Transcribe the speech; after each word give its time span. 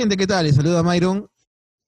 Gente, 0.00 0.16
¿qué 0.16 0.26
tal? 0.26 0.46
Les 0.46 0.56
saluda 0.56 0.82
Myron 0.82 1.28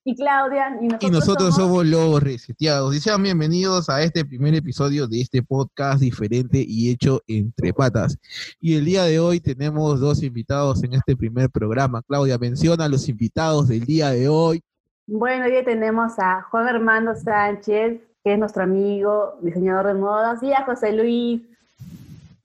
Y 0.05 0.15
Claudia, 0.15 0.77
y 0.83 0.85
nosotros, 0.85 1.11
y 1.11 1.11
nosotros 1.11 1.55
somos 1.55 1.87
Lobos 1.87 2.23
Reseteados. 2.23 2.95
Y 2.95 3.01
sean 3.01 3.23
bienvenidos 3.23 3.89
a 3.89 4.03
este 4.03 4.23
primer 4.27 4.55
episodio 4.55 5.09
de 5.09 5.23
este 5.23 5.43
podcast 5.43 6.03
diferente 6.03 6.63
y 6.63 6.91
hecho 6.91 7.23
entre 7.27 7.73
patas. 7.73 8.19
Y 8.61 8.77
el 8.77 8.85
día 8.85 9.05
de 9.05 9.19
hoy 9.19 9.41
tenemos 9.41 9.99
dos 9.99 10.23
invitados 10.23 10.85
en 10.85 10.93
este 10.93 11.17
primer 11.17 11.49
programa. 11.49 12.03
Claudia, 12.03 12.37
menciona 12.37 12.85
a 12.85 12.89
los 12.91 13.09
invitados 13.09 13.69
del 13.69 13.87
día 13.87 14.11
de 14.11 14.29
hoy. 14.29 14.63
Bueno, 15.07 15.47
hoy 15.47 15.53
día 15.53 15.65
tenemos 15.65 16.13
a 16.19 16.43
Juan 16.51 16.69
Armando 16.69 17.15
Sánchez, 17.15 17.99
que 18.23 18.33
es 18.35 18.39
nuestro 18.39 18.65
amigo, 18.65 19.39
diseñador 19.41 19.87
de 19.87 19.95
modas, 19.95 20.43
y 20.43 20.53
a 20.53 20.67
José 20.67 20.93
Luis 20.93 21.41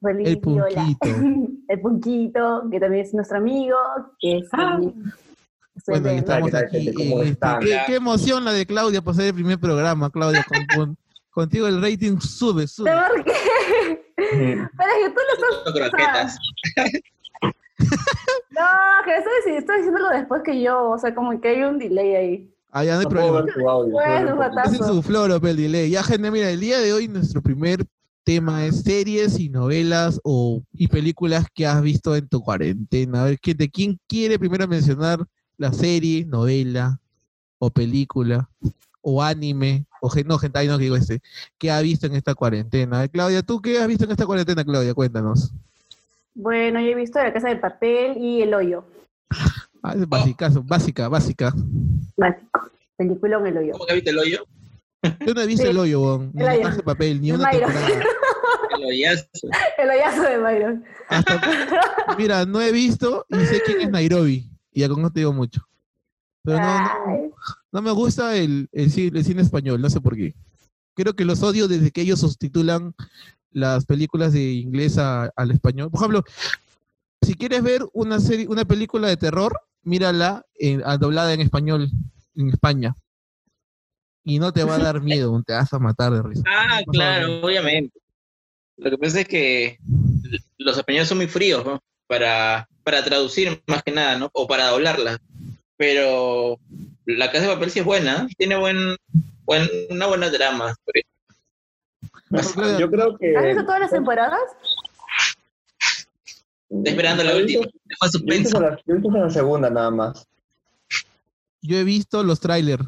Feliz 0.02 0.30
El. 0.30 0.40
Punquito. 0.40 0.98
el 1.68 1.82
Punquito, 1.82 2.70
que 2.72 2.80
también 2.80 3.06
es 3.06 3.14
nuestro 3.14 3.40
amigo, 3.40 3.76
que 4.18 4.38
es 4.38 4.50
también 4.50 4.94
Bueno, 5.88 6.10
estamos 6.10 6.48
¿qué 6.48 6.52
tal, 6.52 6.64
aquí. 6.66 6.78
gente? 6.84 6.94
¿Cómo 6.94 7.22
en 7.22 7.28
este- 7.30 7.48
qué, 7.62 7.80
qué 7.88 7.96
emoción 7.96 8.46
la 8.46 8.54
de 8.54 8.66
Claudia 8.66 9.02
por 9.02 9.16
ser 9.16 9.26
el 9.26 9.34
primer 9.34 9.60
programa, 9.60 10.10
Claudia. 10.10 10.44
con- 10.48 10.66
con- 10.76 10.98
contigo 11.32 11.68
el 11.68 11.82
rating 11.82 12.20
sube, 12.20 12.68
sube. 12.68 12.92
¿Por 12.92 13.24
qué? 13.24 13.34
Pero 14.18 14.32
es 14.32 15.04
que 15.04 15.10
tú 15.10 15.22
lo 15.28 15.72
estás... 15.74 15.90
croquetas. 15.92 16.38
No, 18.50 18.62
que 19.06 19.16
estoy, 19.18 19.56
estoy 19.56 19.78
diciéndolo 19.78 20.10
después 20.10 20.42
que 20.44 20.60
yo, 20.62 20.90
o 20.90 20.98
sea, 20.98 21.14
como 21.14 21.40
que 21.40 21.50
hay 21.50 21.62
un 21.64 21.78
delay 21.78 22.16
ahí. 22.16 22.54
Ah, 22.72 22.84
ya 22.84 22.94
no 22.96 23.00
hay 23.02 23.06
No 23.06 23.10
problema. 23.12 24.64
Ese 24.66 24.76
es 24.78 24.86
su 24.88 25.02
floro, 25.04 25.36
el 25.36 25.56
delay. 25.58 25.90
Ya, 25.92 26.02
gente, 26.04 26.32
mira, 26.32 26.50
el 26.50 26.60
día 26.60 26.80
de 26.80 26.92
hoy 26.92 27.08
nuestro 27.08 27.42
primer 27.42 27.86
tema 28.24 28.66
es 28.66 28.82
series 28.82 29.40
y 29.40 29.50
novelas 29.50 30.20
o, 30.24 30.64
y 30.74 30.88
películas 30.88 31.46
que 31.54 31.68
has 31.68 31.82
visto 31.82 32.16
en 32.16 32.28
tu 32.28 32.42
cuarentena. 32.42 33.22
A 33.22 33.26
ver, 33.26 33.40
¿quién, 33.40 33.58
de 33.58 33.70
quién 33.70 34.00
quiere 34.08 34.40
primero 34.40 34.68
mencionar 34.68 35.20
la 35.58 35.74
serie, 35.74 36.26
novela 36.26 37.00
o 37.60 37.70
película 37.70 38.50
o 39.02 39.24
anime 39.24 39.86
o 40.02 40.10
no, 40.26 40.38
gente, 40.38 40.68
no 40.68 40.78
que 40.78 40.84
digo 40.84 40.96
este, 40.96 41.22
que 41.58 41.72
ha 41.72 41.82
visto 41.82 42.06
en 42.08 42.16
esta 42.16 42.36
cuarentena? 42.36 43.08
Claudia, 43.08 43.42
¿tú 43.42 43.62
qué 43.62 43.80
has 43.80 43.88
visto 43.88 44.06
en 44.06 44.12
esta 44.12 44.26
cuarentena, 44.26 44.64
Claudia? 44.64 44.94
Cuéntanos. 44.94 45.52
Bueno, 46.36 46.80
yo 46.80 46.88
he 46.88 46.96
visto 46.96 47.18
La 47.18 47.34
Casa 47.34 47.50
del 47.50 47.60
Papel 47.60 48.18
y 48.18 48.42
El 48.42 48.54
Hoyo. 48.54 48.86
Ah, 49.82 49.94
es 49.96 50.08
básica, 50.08 50.50
básica, 50.64 51.08
básica. 51.08 51.54
Básico. 52.16 52.70
Película 52.96 53.38
en 53.40 53.48
El 53.48 53.58
Hoyo. 53.58 53.72
¿Cómo 53.74 53.86
que 53.86 53.94
viste 53.96 54.10
el 54.12 54.20
hoyo? 54.20 54.46
Yo 55.26 55.34
no 55.34 55.42
he 55.42 55.48
visto 55.48 55.64
Sí, 55.64 55.70
el 55.70 55.78
hoyo, 55.78 56.02
weón, 56.02 56.32
ni 56.34 56.42
el 56.44 56.48
la 56.48 56.62
casa 56.62 56.78
de 56.78 56.84
papel, 56.84 57.22
ni 57.22 57.30
El 57.30 57.36
una 57.38 57.50
temporada. 57.50 57.88
El 58.78 58.86
hoyazo. 58.86 59.28
El 59.78 59.90
hoyazo 59.90 60.22
de 60.22 60.38
Byron. 60.38 60.86
Hasta- 61.10 61.42
mira, 62.18 62.46
no 62.46 62.62
he 62.62 62.72
visto 62.72 63.26
y 63.30 63.46
sé 63.46 63.62
quién 63.66 63.82
es 63.82 63.90
Nairobi. 63.90 64.50
Y 64.78 64.82
ya 64.82 64.90
con 64.90 65.00
eso 65.00 65.10
te 65.10 65.22
digo 65.22 65.34
mucho. 65.34 65.68
Pero 66.44 66.60
no, 66.60 66.80
no, 66.80 67.32
no 67.72 67.82
me 67.82 67.90
gusta 67.90 68.36
el, 68.38 68.70
el, 68.72 68.92
el 68.96 69.26
cine 69.26 69.42
español, 69.42 69.82
no 69.82 69.90
sé 69.90 70.00
por 70.00 70.16
qué. 70.16 70.36
Creo 70.94 71.16
que 71.16 71.26
los 71.26 71.42
odio 71.42 71.68
desde 71.68 71.90
que 71.90 72.02
ellos 72.02 72.20
sustitulan 72.20 72.94
las 73.52 73.88
películas 73.88 74.34
de 74.34 74.52
inglés 74.54 75.00
a- 75.00 75.32
al 75.36 75.50
español. 75.50 75.90
Por 75.90 76.00
ejemplo, 76.02 76.24
si 77.24 77.34
quieres 77.34 77.64
ver 77.64 77.82
una 77.92 78.20
serie, 78.20 78.48
una 78.48 78.66
película 78.66 79.08
de 79.08 79.18
terror, 79.18 79.60
mírala 79.82 80.46
en, 80.54 80.84
doblada 81.00 81.34
en 81.34 81.42
español 81.42 81.90
en 82.36 82.50
España. 82.50 82.96
Y 84.24 84.38
no 84.38 84.54
te 84.54 84.64
va 84.64 84.76
a 84.76 84.80
dar 84.80 85.02
miedo, 85.02 85.42
te 85.44 85.54
vas 85.54 85.74
a 85.74 85.80
matar 85.80 86.14
de 86.14 86.22
risa. 86.22 86.44
Ah, 86.48 86.82
claro, 86.92 87.42
obviamente. 87.44 88.00
Lo 88.78 88.92
que 88.92 88.98
pasa 89.00 89.22
es 89.22 89.28
que 89.28 89.80
los 90.60 90.78
españoles 90.78 91.08
son 91.08 91.18
muy 91.18 91.28
fríos, 91.28 91.66
¿no? 91.66 91.80
Para, 92.06 92.70
para 92.88 93.04
traducir 93.04 93.62
más 93.68 93.84
que 93.84 93.92
nada, 93.92 94.18
¿no? 94.18 94.30
O 94.32 94.48
para 94.48 94.68
doblarla. 94.70 95.20
Pero 95.76 96.58
la 97.06 97.30
casa 97.30 97.46
de 97.46 97.54
papel 97.54 97.70
sí 97.70 97.80
es 97.80 97.86
buena, 97.86 98.30
tiene 98.38 98.56
buen, 98.56 98.96
buen, 99.44 99.68
una 99.90 100.06
buena 100.06 100.32
trama. 100.32 100.74
Yo 102.80 102.90
creo 102.90 103.18
que. 103.18 103.36
¿Has 103.36 103.44
visto 103.44 103.66
todas 103.66 103.82
las 103.82 103.92
temporadas? 103.92 104.40
Esperando 106.86 107.26
la 107.26 107.36
última. 107.36 107.66
Yo 107.66 108.34
he 108.34 108.38
visto 108.40 108.62
la, 108.62 108.80
la 109.20 109.30
segunda 109.30 109.70
nada 109.70 109.92
más. 109.92 110.26
Yo 111.62 111.76
he 111.80 111.84
visto 111.84 112.24
los 112.24 112.40
trailers. 112.40 112.86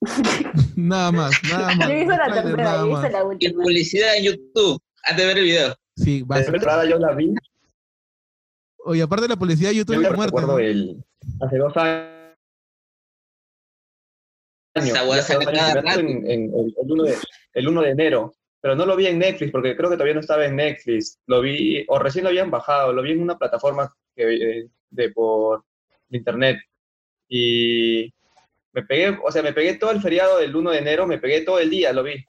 nada 0.74 1.12
más, 1.12 1.32
nada 1.50 1.74
más. 1.74 1.86
Yo 1.86 1.92
he 1.94 1.98
visto 1.98 2.16
la 2.16 2.24
trailers, 2.24 2.44
tercera, 2.46 2.64
nada 2.64 2.78
yo 2.78 2.84
he 2.86 2.88
visto 2.88 3.08
la 3.10 3.18
Y 3.18 3.22
última. 3.26 3.62
publicidad 3.62 4.16
en 4.16 4.24
YouTube, 4.24 4.80
antes 5.04 5.16
de 5.18 5.26
ver 5.26 5.38
el 5.38 5.44
video. 5.44 5.76
Sí, 5.96 6.20
La 6.20 6.26
básico. 6.28 6.52
temporada 6.52 6.88
yo 6.88 6.98
la 6.98 7.12
vi. 7.12 7.34
Oye, 8.84 9.02
aparte 9.02 9.22
de 9.22 9.28
la 9.28 9.36
publicidad, 9.36 9.70
YouTube 9.72 9.94
Yo 9.96 10.02
está 10.02 10.14
muerta. 10.16 10.36
recuerdo 10.36 10.52
¿no? 10.52 10.58
el, 10.58 11.04
hace 11.40 11.58
dos 11.58 11.76
años. 11.76 12.10
Esa 14.74 15.04
hueá 15.08 15.20
en- 15.96 16.30
en- 16.30 16.54
el, 16.54 16.74
el 16.80 16.92
1 16.92 17.02
de, 17.04 17.14
el 17.54 17.68
1 17.68 17.82
de 17.82 17.90
enero. 17.90 18.34
Pero 18.62 18.76
no 18.76 18.84
lo 18.84 18.94
vi 18.94 19.06
en 19.06 19.18
Netflix 19.18 19.50
porque 19.52 19.74
creo 19.76 19.88
que 19.88 19.96
todavía 19.96 20.14
no 20.14 20.20
estaba 20.20 20.44
en 20.44 20.56
Netflix. 20.56 21.18
Lo 21.26 21.40
vi, 21.40 21.84
o 21.88 21.98
recién 21.98 22.24
lo 22.24 22.28
habían 22.30 22.50
bajado, 22.50 22.92
lo 22.92 23.02
vi 23.02 23.12
en 23.12 23.22
una 23.22 23.38
plataforma 23.38 23.94
que, 24.14 24.34
eh, 24.60 24.68
de 24.90 25.10
por 25.10 25.64
internet. 26.10 26.58
Y 27.28 28.12
me 28.72 28.82
pegué, 28.84 29.18
o 29.24 29.32
sea, 29.32 29.42
me 29.42 29.52
pegué 29.54 29.74
todo 29.76 29.90
el 29.92 30.00
feriado 30.02 30.38
del 30.38 30.54
1 30.54 30.70
de 30.72 30.78
enero, 30.78 31.06
me 31.06 31.18
pegué 31.18 31.40
todo 31.40 31.58
el 31.58 31.70
día, 31.70 31.92
lo 31.92 32.02
vi. 32.02 32.24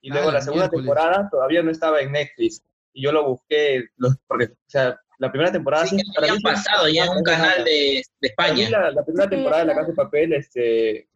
Y 0.00 0.10
Ah, 0.10 0.14
luego 0.14 0.28
la 0.28 0.34
la 0.38 0.40
segunda 0.42 0.64
miércoles. 0.64 0.86
temporada 0.86 1.28
todavía 1.30 1.62
no 1.62 1.70
estaba 1.70 2.00
en 2.00 2.12
Netflix. 2.12 2.62
Y 2.92 3.02
yo 3.02 3.12
lo 3.12 3.24
busqué, 3.24 3.84
lo- 3.96 4.10
porque, 4.26 4.44
o 4.46 4.56
sea, 4.66 4.98
la 5.18 5.30
primera 5.30 5.52
temporada... 5.52 5.86
Sí, 5.86 5.96
sí, 5.98 6.02
que 6.04 6.12
para 6.20 6.32
mí 6.32 6.38
sí- 6.38 6.42
pasado 6.42 6.88
ya 6.88 7.04
en 7.04 7.10
un 7.10 7.22
canal 7.22 7.64
de, 7.64 8.02
de 8.20 8.28
España. 8.28 8.70
la, 8.70 8.90
la 8.90 9.04
primera 9.04 9.24
Sí, 9.24 9.30
temporada 9.30 9.62
de 9.62 9.66
La. 9.68 9.74
Casa 9.74 9.88
de 9.88 9.94
Papel 9.94 10.32
este, 10.34 11.08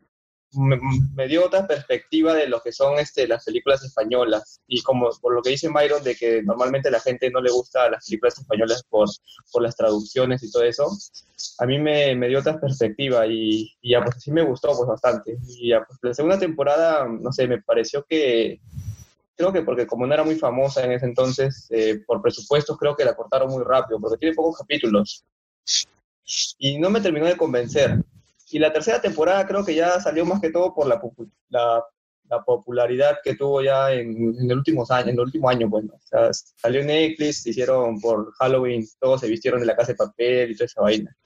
me, 0.52 0.78
me 1.14 1.28
dio 1.28 1.46
otra 1.46 1.66
perspectiva 1.66 2.34
de 2.34 2.48
lo 2.48 2.60
que 2.60 2.72
son 2.72 2.98
este, 2.98 3.28
las 3.28 3.44
películas 3.44 3.84
españolas. 3.84 4.60
Y 4.66 4.82
como 4.82 5.08
por 5.20 5.34
lo 5.34 5.42
que 5.42 5.50
dice 5.50 5.68
Myron, 5.68 6.02
de 6.02 6.16
que 6.16 6.42
normalmente 6.42 6.90
la 6.90 7.00
gente 7.00 7.30
no 7.30 7.40
le 7.40 7.52
gusta 7.52 7.88
las 7.90 8.06
películas 8.06 8.38
españolas 8.38 8.82
por, 8.88 9.08
por 9.52 9.62
las 9.62 9.76
traducciones 9.76 10.42
y 10.42 10.50
todo 10.50 10.64
eso, 10.64 10.88
a 11.58 11.66
mí 11.66 11.78
me, 11.78 12.14
me 12.16 12.28
dio 12.28 12.40
otra 12.40 12.58
perspectiva 12.60 13.26
y, 13.26 13.72
y 13.80 13.92
ya 13.92 14.02
pues 14.02 14.16
así 14.16 14.32
me 14.32 14.42
gustó 14.42 14.68
pues 14.76 14.88
bastante. 14.88 15.36
Y 15.46 15.68
ya 15.70 15.84
pues 15.86 15.98
la 16.02 16.14
segunda 16.14 16.38
temporada, 16.38 17.06
no 17.08 17.32
sé, 17.32 17.46
me 17.46 17.62
pareció 17.62 18.04
que... 18.08 18.60
Creo 19.40 19.54
que 19.54 19.62
porque 19.62 19.86
como 19.86 20.06
no 20.06 20.12
era 20.12 20.22
muy 20.22 20.34
famosa 20.34 20.84
en 20.84 20.92
ese 20.92 21.06
entonces, 21.06 21.66
eh, 21.70 22.02
por 22.06 22.20
presupuestos 22.20 22.76
creo 22.76 22.94
que 22.94 23.06
la 23.06 23.16
cortaron 23.16 23.50
muy 23.50 23.64
rápido, 23.64 23.98
porque 23.98 24.18
tiene 24.18 24.34
pocos 24.34 24.58
capítulos 24.58 25.24
y 26.58 26.78
no 26.78 26.90
me 26.90 27.00
terminó 27.00 27.24
de 27.24 27.38
convencer. 27.38 28.04
Y 28.50 28.58
la 28.58 28.70
tercera 28.70 29.00
temporada 29.00 29.46
creo 29.46 29.64
que 29.64 29.74
ya 29.74 29.98
salió 29.98 30.26
más 30.26 30.42
que 30.42 30.50
todo 30.50 30.74
por 30.74 30.86
la, 30.86 31.00
la, 31.48 31.82
la 32.28 32.42
popularidad 32.44 33.16
que 33.24 33.34
tuvo 33.34 33.62
ya 33.62 33.90
en, 33.94 34.10
en 34.38 34.50
el 34.50 34.58
últimos 34.58 34.90
años, 34.90 35.08
en 35.08 35.14
el 35.14 35.20
último 35.20 35.48
año, 35.48 35.70
bueno. 35.70 35.94
O 35.94 36.06
sea, 36.06 36.28
salió 36.32 36.84
Netflix, 36.84 37.46
hicieron 37.46 37.98
por 37.98 38.32
Halloween, 38.34 38.86
todos 38.98 39.22
se 39.22 39.28
vistieron 39.28 39.60
de 39.60 39.66
la 39.66 39.76
casa 39.76 39.92
de 39.92 39.96
papel 39.96 40.50
y 40.50 40.54
toda 40.54 40.66
esa 40.66 40.82
vaina. 40.82 41.16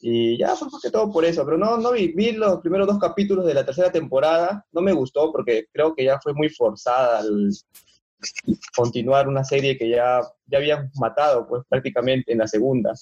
Y 0.00 0.38
ya 0.38 0.56
fue 0.56 0.68
más 0.70 0.80
que 0.82 0.90
todo 0.90 1.12
por 1.12 1.24
eso, 1.24 1.44
pero 1.44 1.58
no, 1.58 1.76
no 1.76 1.92
vi, 1.92 2.08
vi 2.08 2.32
los 2.32 2.60
primeros 2.60 2.86
dos 2.86 2.98
capítulos 2.98 3.44
de 3.44 3.54
la 3.54 3.64
tercera 3.64 3.92
temporada, 3.92 4.64
no 4.72 4.80
me 4.80 4.92
gustó 4.92 5.30
porque 5.30 5.66
creo 5.72 5.94
que 5.94 6.04
ya 6.04 6.18
fue 6.20 6.32
muy 6.32 6.48
forzada 6.48 7.18
al 7.18 7.50
continuar 8.74 9.28
una 9.28 9.44
serie 9.44 9.76
que 9.76 9.88
ya, 9.88 10.20
ya 10.46 10.58
habían 10.58 10.90
matado 10.98 11.46
pues 11.46 11.62
prácticamente 11.68 12.32
en 12.32 12.38
la 12.38 12.46
segunda. 12.46 12.92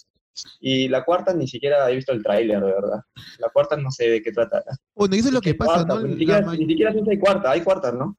Y 0.60 0.88
la 0.88 1.04
cuarta 1.04 1.34
ni 1.34 1.48
siquiera 1.48 1.90
he 1.90 1.96
visto 1.96 2.12
el 2.12 2.22
tráiler, 2.22 2.60
de 2.60 2.72
verdad. 2.72 3.00
La 3.38 3.48
cuarta 3.48 3.76
no 3.76 3.90
sé 3.90 4.08
de 4.08 4.22
qué 4.22 4.32
tratará. 4.32 4.76
Bueno, 4.94 5.16
eso 5.16 5.28
es 5.28 5.34
lo 5.34 5.40
que 5.40 5.54
pasa, 5.54 5.84
Cuarta, 5.84 5.94
¿no? 5.94 6.00
pues, 6.00 6.12
ni, 6.12 6.18
siquiera, 6.18 6.52
ni 6.52 6.66
siquiera 6.66 6.92
hay 7.08 7.18
cuarta, 7.18 7.50
hay 7.50 7.60
cuarta, 7.62 7.92
¿no? 7.92 8.16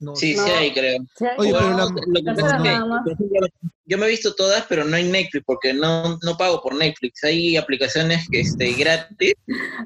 No, 0.00 0.16
Sí, 0.16 0.34
No. 0.34 0.44
sí 0.44 0.50
hay, 0.50 0.72
creo. 0.72 0.98
Sí, 1.16 1.24
Oye, 1.38 1.52
pero 1.52 1.70
la- 1.76 1.84
Lo 1.84 2.20
que 2.34 2.40
pasa 2.42 2.56
es 2.56 2.62
que, 2.62 3.68
yo 3.86 3.98
me 3.98 4.06
he 4.06 4.10
visto 4.10 4.34
todas, 4.34 4.64
pero 4.68 4.84
no 4.84 4.96
en 4.96 5.10
Netflix, 5.10 5.44
porque 5.44 5.72
no, 5.74 6.16
no 6.22 6.36
pago 6.38 6.62
por 6.62 6.74
Netflix. 6.76 7.24
Hay 7.24 7.56
aplicaciones 7.56 8.26
que 8.30 8.40
este, 8.40 8.72
gratis, 8.74 9.34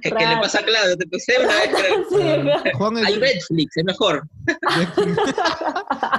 que, 0.03 0.11
que 0.11 0.27
le 0.27 0.37
pasa 0.37 0.61
a 0.61 0.65
Claudio, 0.65 0.97
te 0.97 1.07
pasé 1.07 1.33
una 1.41 1.55
vez, 1.55 1.71
creo. 1.75 2.05
Sí, 2.11 2.51
ajá. 2.51 2.63
Juan 2.79 2.99
es- 2.99 3.07
Hay 3.07 3.19
Netflix, 3.19 3.77
es 3.77 3.85
mejor. 3.85 4.23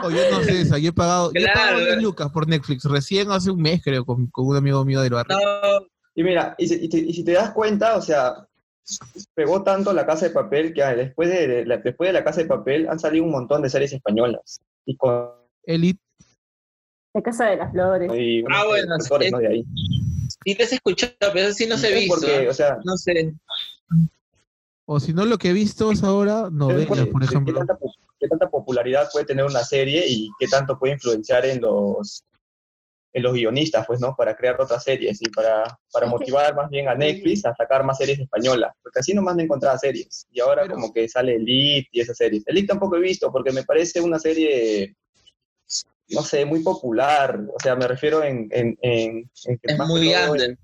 o 0.04 0.10
yo 0.10 0.32
no 0.32 0.44
sé 0.44 0.62
esa, 0.62 0.78
yo 0.78 0.90
he 0.90 0.94
pagado, 0.94 1.32
yo 1.34 1.42
he 1.42 1.46
pagado 1.54 1.78
Claro. 1.78 1.86
10 1.86 2.02
lucas 2.04 2.32
por 2.32 2.48
Netflix, 2.48 2.84
recién 2.86 3.32
hace 3.32 3.52
un 3.52 3.62
mes 3.62 3.82
creo, 3.84 4.06
con, 4.06 4.28
con 4.28 4.48
un 4.48 4.56
amigo 4.58 4.84
mío 4.86 5.02
del 5.02 5.14
barrio. 5.14 5.38
No, 5.38 5.86
Y 6.16 6.24
mira, 6.24 6.56
y, 6.58 6.68
si- 6.68 6.86
y 6.86 6.90
te- 6.90 6.98
y 7.00 7.14
si 7.14 7.24
te 7.24 7.34
das 7.34 7.52
cuenta, 7.52 7.96
o 7.98 8.02
sea, 8.02 8.34
pegó 9.34 9.64
tanto 9.64 9.94
la 9.94 10.06
casa 10.06 10.28
de 10.28 10.32
papel 10.34 10.74
que 10.74 10.84
ah, 10.84 10.96
después 10.96 11.30
de, 11.30 11.48
de 11.48 11.66
la, 11.66 11.78
después 11.78 12.08
de 12.10 12.14
la 12.14 12.24
casa 12.24 12.42
de 12.42 12.48
papel 12.48 12.88
han 12.90 13.00
salido 13.00 13.24
un 13.26 13.32
montón 13.32 13.62
de 13.62 13.70
series 13.70 13.94
españolas. 13.94 14.62
Y 14.86 14.96
con 14.98 15.30
Elite, 15.64 16.00
La 17.14 17.22
Casa 17.22 17.46
de 17.48 17.58
las 17.58 17.72
Flores. 17.72 18.12
y 18.16 18.44
Ah, 18.52 18.66
bueno, 18.66 18.96
actores, 18.96 19.28
es- 19.28 19.32
¿no? 19.32 19.38
de 19.40 19.48
ahí. 19.48 19.66
sí 20.46 20.56
te 20.56 20.64
has 20.64 20.74
escuchado, 20.74 21.14
pero 21.20 21.40
eso 21.48 21.54
sí 21.54 21.66
no 21.68 21.78
se 21.78 21.90
he 21.92 22.00
visto. 22.00 22.16
Porque, 22.22 22.48
o 22.50 22.54
sea, 22.54 22.78
No 22.84 22.96
sé. 22.98 23.34
o 24.88 25.00
si 25.00 25.14
no 25.14 25.26
lo 25.26 25.38
que 25.40 25.50
he 25.50 25.54
visto 25.54 25.92
es 25.92 26.04
ahora 26.04 26.50
novelas, 26.52 27.06
¿Qué- 27.06 27.12
por 27.12 27.22
qué 27.22 27.26
ejemplo. 27.26 27.58
tanta, 27.58 27.78
qué 28.20 28.28
tanta 28.28 28.50
popularidad 28.50 29.10
puede 29.12 29.26
tener 29.26 29.46
una 29.46 29.64
serie 29.64 30.06
y 30.08 30.30
qué 30.40 30.48
tanto 30.48 30.78
puede 30.78 30.94
influenciar 30.94 31.46
en 31.46 31.62
los 31.62 32.24
en 33.16 33.24
los 33.24 33.34
guionistas, 33.34 33.86
pues, 33.88 34.02
¿no? 34.02 34.14
Para 34.14 34.36
crear 34.36 34.60
otras 34.60 34.84
series 34.84 35.22
y 35.22 35.30
para, 35.30 35.64
para 35.92 36.06
motivar 36.06 36.54
más 36.54 36.70
bien 36.70 36.90
a 36.90 36.96
Netflix 36.96 37.46
a 37.46 37.56
sacar 37.56 37.84
más 37.86 37.98
series 37.98 38.20
españolas, 38.20 38.74
porque 38.84 39.00
así 39.00 39.14
nomás 39.14 39.38
no 39.38 39.42
encontraba 39.44 39.78
series. 39.78 40.28
Y 40.32 40.42
ahora 40.42 40.64
Pero- 40.64 40.74
como 40.76 40.94
que 40.94 41.08
sale 41.08 41.36
Elite 41.36 41.88
y 41.94 42.02
esas 42.02 42.18
series. 42.18 42.44
Elite 42.46 42.68
tampoco 42.68 42.98
he 42.98 43.00
visto 43.00 43.32
porque 43.32 43.54
me 43.54 43.64
parece 43.64 44.02
una 44.02 44.20
serie, 44.20 44.96
no 46.10 46.22
sé, 46.24 46.44
muy 46.44 46.60
popular. 46.62 47.40
O 47.48 47.60
sea, 47.64 47.78
me 47.78 47.88
refiero 47.88 48.22
en... 48.22 48.50
en, 48.52 48.78
en, 48.82 49.32
en 49.46 49.58
que 49.60 49.72
Es 49.72 49.78
más 49.78 49.88
muy 49.88 50.14
under. 50.14 50.58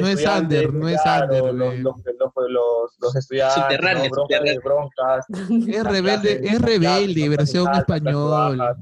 No 0.00 0.08
es 0.08 0.26
under, 0.26 0.72
no 0.72 0.88
es 0.88 1.00
under, 1.04 1.42
los, 1.54 1.78
los, 1.78 1.96
los, 2.06 2.32
los- 2.48 2.96
los 3.00 3.16
estudiantes, 3.16 3.80
¿no? 3.82 4.08
broncas, 4.10 4.40
broncas, 4.64 5.26
Es 5.68 5.84
rebelde, 5.84 6.40
clases- 6.40 6.52
es 6.54 6.60
rebelde, 6.62 7.28
versión 7.28 7.70
española. 7.74 8.76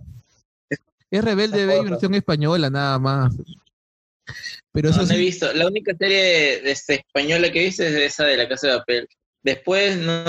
Es 1.10 1.24
rebelde 1.24 1.66
Bay 1.66 1.78
cosas. 1.78 1.90
versión 1.90 2.14
española, 2.14 2.70
nada 2.70 2.98
más. 2.98 3.34
Pero 4.72 4.90
eso 4.90 5.00
No, 5.00 5.06
no 5.06 5.14
he 5.14 5.18
visto. 5.18 5.52
La 5.52 5.66
única 5.66 5.92
serie 5.98 6.70
este, 6.70 7.04
española 7.06 7.50
que 7.50 7.60
he 7.60 7.64
visto 7.66 7.82
es 7.82 7.94
esa 7.94 8.24
de 8.24 8.36
La 8.36 8.48
Casa 8.48 8.68
de 8.68 8.78
Papel. 8.78 9.08
Después, 9.42 9.96
no, 9.96 10.24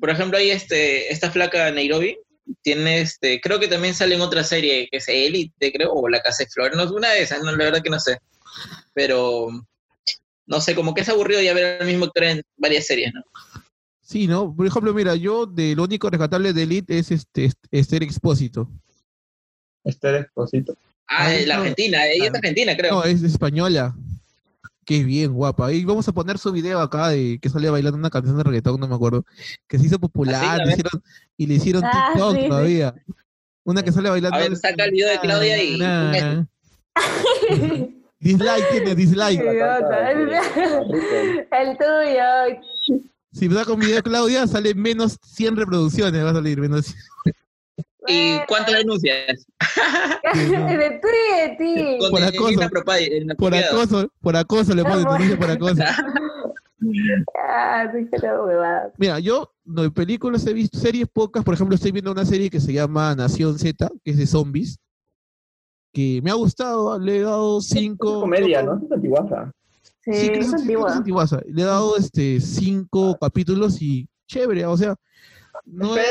por 0.00 0.10
ejemplo, 0.10 0.38
hay 0.38 0.50
este, 0.50 1.12
esta 1.12 1.30
flaca 1.30 1.70
Nairobi. 1.70 2.18
Tiene 2.62 3.00
este, 3.00 3.40
creo 3.40 3.58
que 3.58 3.68
también 3.68 3.92
sale 3.92 4.14
en 4.14 4.20
otra 4.20 4.44
serie 4.44 4.88
que 4.90 4.98
es 4.98 5.08
Elite, 5.08 5.72
creo, 5.72 5.92
o 5.92 6.08
La 6.08 6.22
Casa 6.22 6.44
de 6.44 6.50
Flores. 6.50 6.76
No 6.76 6.84
es 6.84 6.90
una 6.90 7.10
de 7.10 7.22
esas, 7.22 7.42
no, 7.42 7.50
la 7.50 7.64
verdad 7.64 7.82
que 7.82 7.90
no 7.90 7.98
sé. 7.98 8.18
Pero 8.94 9.48
no 10.46 10.60
sé, 10.60 10.74
como 10.74 10.94
que 10.94 11.00
es 11.00 11.08
aburrido 11.08 11.42
ya 11.42 11.52
ver 11.52 11.82
al 11.82 11.86
mismo 11.86 12.06
actor 12.06 12.24
en 12.24 12.42
varias 12.56 12.86
series, 12.86 13.12
¿no? 13.12 13.22
sí, 14.00 14.28
¿no? 14.28 14.54
Por 14.54 14.66
ejemplo, 14.66 14.94
mira, 14.94 15.16
yo 15.16 15.46
de 15.46 15.74
lo 15.74 15.82
único 15.82 16.08
rescatable 16.08 16.52
de 16.52 16.62
Elite 16.62 16.98
es 16.98 17.10
este 17.10 17.50
Esther 17.72 18.04
Expósito. 18.04 18.70
Este 19.86 20.18
Esposito. 20.18 20.76
Ah, 21.08 21.26
Ah, 21.26 21.34
es 21.34 21.46
la 21.46 21.54
no. 21.54 21.60
argentina, 21.62 21.98
ella 22.04 22.12
es 22.12 22.18
Claro. 22.30 22.36
argentina, 22.36 22.76
creo. 22.76 22.92
No, 22.94 23.04
es 23.04 23.22
española. 23.22 23.94
Es 24.88 25.04
bien 25.06 25.32
guapa. 25.32 25.72
Y 25.72 25.84
vamos 25.84 26.06
a 26.06 26.12
poner 26.12 26.38
su 26.38 26.52
video 26.52 26.78
acá 26.80 27.08
de 27.08 27.38
que 27.40 27.48
sale 27.48 27.70
bailando 27.70 27.98
una 27.98 28.10
canción 28.10 28.36
de 28.36 28.44
reggaetón, 28.44 28.78
no 28.80 28.86
me 28.86 28.94
acuerdo. 28.94 29.24
Que 29.66 29.78
se 29.78 29.86
hizo 29.86 29.98
popular 29.98 30.58
le 30.64 30.72
hicieron- 30.72 31.02
y 31.36 31.46
le 31.46 31.54
hicieron 31.54 31.84
Ah, 31.84 32.10
TikTok 32.12 32.34
sí, 32.36 32.42
sí. 32.42 32.48
todavía. 32.48 32.94
Una 33.64 33.82
que 33.82 33.90
sale 33.92 34.10
bailando. 34.10 34.36
A 34.36 34.40
ver, 34.40 34.56
saca 34.56 34.84
el 34.84 34.90
video 34.92 35.08
de 35.08 35.18
Claudia 35.18 35.60
y- 35.62 35.78
Dislike 38.20 38.68
tiene, 38.70 38.94
dislike. 38.94 39.40
El 41.50 41.76
tuyo. 41.78 43.02
Si 43.32 43.50
saca 43.50 43.72
un 43.72 43.80
video 43.80 43.96
de 43.96 44.02
Claudia, 44.02 44.46
sale 44.46 44.74
menos 44.74 45.18
100 45.22 45.56
reproducciones. 45.56 46.24
Va 46.24 46.30
a 46.30 46.34
salir 46.34 46.60
menos. 46.60 46.94
¿Y 48.08 48.38
cuántas 48.46 48.74
denuncias? 48.74 49.46
De 50.24 51.00
ti, 51.02 51.08
de 51.36 51.56
ti. 51.58 51.98
Con 51.98 52.10
Por 52.10 52.22
acoso. 52.22 52.50
inapropiado- 52.52 53.36
Por 53.36 53.54
acoso, 53.54 54.12
por 54.20 54.36
acoso 54.36 54.74
le 54.74 54.82
ponen, 54.84 55.06
Ah, 55.06 55.12
denuncia 55.12 55.38
por 55.38 55.50
acoso. 55.50 55.82
Ah. 57.48 57.84
Mira, 58.98 59.18
yo 59.18 59.50
no 59.64 59.82
de 59.82 59.90
películas 59.90 60.46
he 60.46 60.52
visto 60.52 60.78
series 60.78 61.08
pocas, 61.08 61.42
por 61.42 61.54
ejemplo, 61.54 61.74
estoy 61.74 61.90
viendo 61.90 62.12
una 62.12 62.24
serie 62.24 62.50
que 62.50 62.60
se 62.60 62.72
llama 62.72 63.14
Nación 63.14 63.58
Z, 63.58 63.88
que 64.04 64.10
es 64.10 64.18
de 64.18 64.26
zombies, 64.26 64.78
que 65.92 66.20
me 66.22 66.30
ha 66.30 66.34
gustado, 66.34 66.98
le 66.98 67.18
he 67.18 67.22
dado 67.22 67.60
cinco. 67.60 68.16
Es 68.16 68.20
comedia, 68.20 68.62
¿no? 68.62 68.80
Es 68.84 68.92
antiguaza. 68.92 69.50
Sí, 70.04 70.12
Sí, 70.12 70.30
es 70.32 70.46
es 70.48 70.54
antigua. 70.54 70.92
antiguaza. 70.94 71.40
Le 71.48 71.62
he 71.62 71.64
dado 71.64 71.96
este 71.96 72.40
cinco 72.40 73.16
capítulos 73.20 73.80
y 73.80 74.06
chévere, 74.28 74.66
o 74.66 74.76
sea, 74.76 74.94
no 75.64 75.96
es-. 75.96 76.04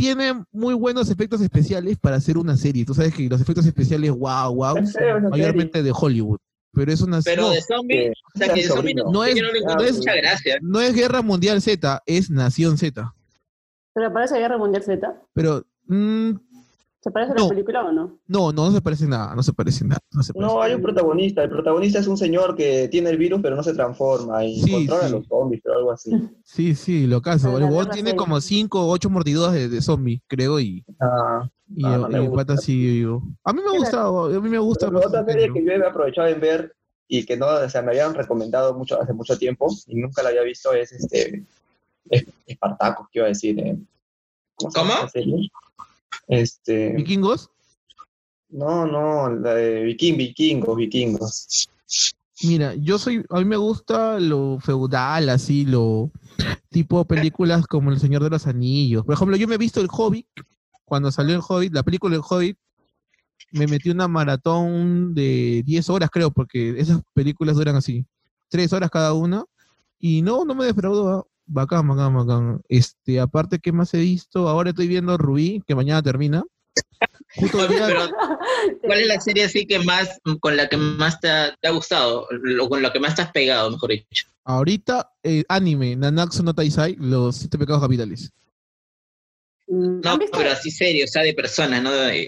Tiene 0.00 0.44
muy 0.50 0.72
buenos 0.74 1.10
efectos 1.10 1.40
especiales 1.42 1.98
para 1.98 2.16
hacer 2.16 2.38
una 2.38 2.56
serie. 2.56 2.84
Tú 2.86 2.94
sabes 2.94 3.14
que 3.14 3.28
los 3.28 3.40
efectos 3.40 3.66
especiales, 3.66 4.10
wow, 4.10 4.54
wow, 4.54 4.76
mayormente 5.30 5.82
de 5.82 5.92
Hollywood. 5.94 6.38
Pero 6.72 6.92
es 6.92 7.00
una 7.00 7.20
Pero 7.22 7.42
no, 7.42 7.50
de 7.50 7.60
zombie, 7.62 8.06
Eh, 8.06 8.12
o 8.34 8.38
sea, 8.38 8.54
que 8.54 8.62
de 8.62 8.68
sobrino. 8.68 9.02
zombie 9.02 9.12
no, 9.12 9.12
No 9.12 9.24
es- 9.24 9.36
no 9.76 9.82
es- 9.84 9.98
mucha 9.98 10.14
gracia. 10.14 10.58
no 10.62 10.80
es 10.80 10.94
Guerra 10.94 11.20
Mundial 11.20 11.60
Z, 11.60 12.02
es 12.06 12.30
Nación 12.30 12.78
Z. 12.78 13.12
¿Pero 13.92 14.12
parece 14.12 14.38
Guerra 14.38 14.56
Mundial 14.56 14.82
Z? 14.84 15.20
Pero 15.34 15.64
mm, 15.88 16.30
¿Se 17.02 17.10
parece 17.10 17.32
a 17.32 17.34
la 17.36 17.48
película 17.48 17.82
o 17.82 17.92
no? 17.92 18.18
no, 18.28 18.52
no, 18.52 18.66
no 18.66 18.72
se 18.72 18.82
parece 18.82 19.06
nada, 19.06 19.34
no 19.34 19.42
se 19.42 19.54
parece 19.54 19.84
nada. 19.86 20.00
No, 20.12 20.22
se 20.22 20.34
parece 20.34 20.52
No, 20.54 20.60
hay 20.60 20.74
un 20.74 20.82
protagonista. 20.82 21.42
El 21.42 21.48
protagonista 21.48 21.98
es 21.98 22.06
un 22.06 22.18
señor 22.18 22.54
que 22.54 22.88
tiene 22.88 23.08
el 23.08 23.16
virus, 23.16 23.40
pero 23.42 23.56
no 23.56 23.62
se 23.62 23.72
transforma 23.72 24.44
y 24.44 24.60
Sí, 24.60 24.70
controla 24.70 25.00
sí. 25.02 25.06
a 25.06 25.16
los 25.18 25.26
zombies, 25.26 25.62
pero 25.64 25.78
algo 25.78 25.92
así. 25.92 26.10
Sí, 26.44 26.74
sí, 26.74 27.06
lo 27.06 27.22
caso. 27.22 27.56
El 27.56 27.68
guerra 27.70 27.90
tiene 27.90 28.14
como 28.14 28.38
5 28.40 28.82
o 28.82 28.90
8 28.90 29.08
mordiduras 29.08 29.54
de, 29.54 29.68
de 29.70 29.80
zombie, 29.80 30.20
creo, 30.26 30.60
y, 30.60 30.84
Ah, 31.00 31.48
y, 31.74 31.82
No, 31.82 31.98
no 31.98 32.08
y 32.08 32.12
me 32.20 32.24
el 32.26 32.32
pata 32.32 32.54
vivo. 32.66 33.22
A 33.44 33.52
mí 33.54 33.60
me 33.62 33.74
ha 33.74 33.78
gustado, 33.78 34.24
a 34.26 34.40
mí 34.40 34.48
me 34.50 34.58
gusta 34.58 34.88
pero 34.88 34.98
otra 35.06 35.24
serie 35.24 35.50
que 35.52 35.64
yo 35.64 35.70
he 35.72 35.86
aprovechado 35.86 36.28
en 36.28 36.40
ver 36.40 36.74
y 37.08 37.24
que 37.24 37.36
no, 37.36 37.46
o 37.46 37.68
sea, 37.70 37.80
me 37.80 37.92
habían 37.92 38.12
recomendado 38.14 38.74
mucho 38.74 39.00
hace 39.00 39.12
mucho 39.14 39.38
tiempo 39.38 39.68
y 39.86 39.94
nunca 39.96 40.22
la 40.22 40.28
había 40.28 40.42
visto 40.42 40.72
es 40.74 40.92
este 40.92 41.44
es- 42.10 42.26
Espartacus, 42.46 43.06
quiero 43.10 43.28
decir. 43.28 43.58
eh. 43.58 43.78
llama 44.74 44.96
¿Cómo? 45.00 45.08
Este, 46.28 46.92
¿Vikingos? 46.94 47.50
no, 48.50 48.86
no, 48.86 49.30
la 49.30 49.54
de 49.54 49.82
Viking, 49.84 50.16
vikingos, 50.16 50.76
vikingos. 50.76 51.68
Mira, 52.42 52.74
yo 52.74 52.98
soy, 52.98 53.24
a 53.28 53.38
mí 53.38 53.44
me 53.44 53.56
gusta 53.56 54.18
lo 54.18 54.58
feudal, 54.60 55.28
así, 55.28 55.66
lo 55.66 56.10
tipo 56.70 57.04
películas 57.04 57.66
como 57.66 57.90
El 57.90 58.00
Señor 58.00 58.22
de 58.22 58.30
los 58.30 58.46
Anillos. 58.46 59.04
Por 59.04 59.14
ejemplo, 59.14 59.36
yo 59.36 59.46
me 59.46 59.56
he 59.56 59.58
visto 59.58 59.80
El 59.80 59.88
Hobbit, 59.90 60.26
cuando 60.84 61.12
salió 61.12 61.34
El 61.34 61.42
Hobbit, 61.46 61.74
la 61.74 61.82
película 61.82 62.16
El 62.16 62.22
Hobbit, 62.26 62.56
me 63.52 63.66
metí 63.66 63.90
una 63.90 64.08
maratón 64.08 65.14
de 65.14 65.62
10 65.66 65.90
horas, 65.90 66.10
creo, 66.10 66.30
porque 66.30 66.78
esas 66.78 67.02
películas 67.12 67.56
duran 67.56 67.76
así, 67.76 68.06
3 68.48 68.72
horas 68.72 68.90
cada 68.90 69.12
una, 69.12 69.44
y 69.98 70.22
no, 70.22 70.44
no 70.44 70.54
me 70.54 70.64
defraudó. 70.64 71.28
Bacán, 71.52 71.88
bacán, 71.88 72.14
bacán. 72.14 72.62
Este, 72.68 73.18
aparte, 73.18 73.58
¿qué 73.58 73.72
más 73.72 73.92
he 73.94 73.98
visto? 73.98 74.48
Ahora 74.48 74.70
estoy 74.70 74.86
viendo 74.86 75.18
Rubí, 75.18 75.62
que 75.66 75.74
mañana 75.74 76.00
termina. 76.00 76.44
Justo 77.34 77.64
el 77.64 77.68
día- 77.70 77.86
Pero, 77.86 78.08
¿cuál 78.82 79.00
es 79.00 79.06
la 79.08 79.20
serie 79.20 79.44
así 79.44 79.66
que 79.66 79.80
más, 79.80 80.20
con 80.40 80.56
la 80.56 80.68
que 80.68 80.76
más 80.76 81.18
te 81.20 81.28
ha, 81.28 81.56
te 81.60 81.66
ha 81.66 81.72
gustado? 81.72 82.28
O 82.62 82.68
con 82.68 82.82
la 82.82 82.92
que 82.92 83.00
más 83.00 83.16
te 83.16 83.22
has 83.22 83.32
pegado, 83.32 83.68
mejor 83.70 83.90
dicho. 83.90 84.26
Ahorita, 84.44 85.10
eh, 85.24 85.42
anime, 85.48 85.96
Nanatsu 85.96 86.42
no 86.44 86.54
Taisai, 86.54 86.94
los 87.00 87.36
siete 87.36 87.58
pecados 87.58 87.82
capitales. 87.82 88.30
Mm, 89.66 90.00
No, 90.02 90.18
pero 90.32 90.50
así 90.52 90.70
serio, 90.70 91.04
o 91.04 91.08
sea, 91.08 91.22
de 91.22 91.34
personas, 91.34 91.82
no 91.82 91.90
de, 91.90 92.26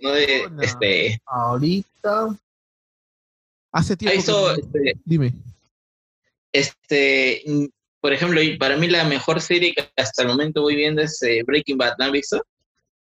no 0.00 0.10
de 0.12 0.26
persona. 0.26 0.62
este. 0.64 1.20
Ahorita. 1.26 2.34
Hace 3.72 3.92
¿Has 3.92 3.98
tiempo. 3.98 4.22
que 4.24 4.30
no- 4.32 4.50
este, 4.52 5.00
Dime. 5.04 5.34
este, 6.52 7.42
por 8.04 8.12
ejemplo, 8.12 8.42
y 8.42 8.58
para 8.58 8.76
mí 8.76 8.86
la 8.86 9.04
mejor 9.04 9.40
serie 9.40 9.72
que 9.72 9.88
hasta 9.96 10.20
el 10.24 10.28
momento 10.28 10.60
voy 10.60 10.76
viendo 10.76 11.00
es 11.00 11.22
eh, 11.22 11.42
Breaking 11.42 11.78
Bad, 11.78 11.94
¿no 11.98 12.04
has 12.04 12.12
visto? 12.12 12.36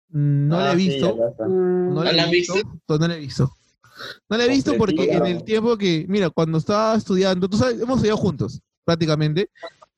Mm, 0.08 0.48
No 0.48 0.58
la 0.62 0.70
Ah, 0.70 0.74
he 0.76 0.78
sí, 0.78 0.88
visto. 0.88 1.18
no 1.38 1.90
¿No 1.90 2.04
la 2.06 2.24
han 2.24 2.32
visto? 2.32 2.54
No 2.88 2.98
la 3.10 3.16
he 3.18 3.20
visto. 3.20 3.52
No 4.30 4.38
la 4.38 4.46
he 4.46 4.48
visto 4.48 4.78
porque 4.78 5.12
en 5.12 5.26
el 5.26 5.44
tiempo 5.44 5.78
que, 5.78 6.06
mira, 6.08 6.30
cuando 6.30 6.58
estaba 6.58 6.96
estudiando, 6.96 7.50
tú 7.50 7.58
sabes, 7.58 7.82
hemos 7.82 7.98
estudiado 7.98 8.16
juntos, 8.16 8.62
prácticamente. 8.86 9.50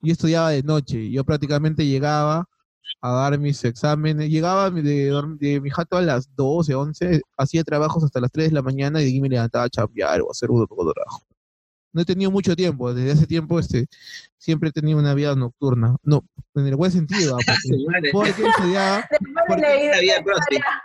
Yo 0.01 0.12
estudiaba 0.12 0.50
de 0.50 0.63
noche. 0.63 1.12
Yo 1.12 1.24
prácticamente 1.24 1.85
llegaba 1.85 2.50
a 3.00 3.12
dar 3.12 3.38
mis 3.38 3.63
exámenes. 3.63 4.27
Llegaba 4.31 4.71
de, 4.71 5.59
mi 5.62 5.69
jato 5.69 5.97
a 5.97 6.01
las 6.01 6.35
12, 6.35 6.74
11, 6.74 7.21
hacía 7.38 7.63
trabajos 7.63 8.03
hasta 8.03 8.19
las 8.19 8.31
3 8.31 8.50
de 8.50 8.55
la 8.55 8.63
mañana 8.63 9.03
y 9.03 9.21
me 9.21 9.29
levantaba 9.29 9.65
a 9.65 9.69
chambear 9.69 10.21
o 10.21 10.29
a 10.29 10.31
hacer 10.31 10.50
un 10.50 10.65
poco 10.65 10.88
de 10.88 10.93
trabajo. 10.93 11.24
No 11.95 12.01
he 12.01 12.05
tenido 12.05 12.29
mucho 12.29 12.57
tiempo. 12.57 12.93
Desde 12.93 13.13
hace 13.13 13.25
tiempo 13.25 13.57
este, 13.57 13.87
siempre 14.37 14.67
he 14.67 14.71
tenido 14.73 14.99
una 14.99 15.13
vida 15.13 15.33
nocturna. 15.33 15.95
No, 16.03 16.25
en 16.53 16.67
el 16.67 16.75
buen 16.75 16.91
sentido. 16.91 17.37
ah, 17.37 17.53
Porque, 18.11 18.11
porque 18.11 18.47
estudiaba, 18.49 19.07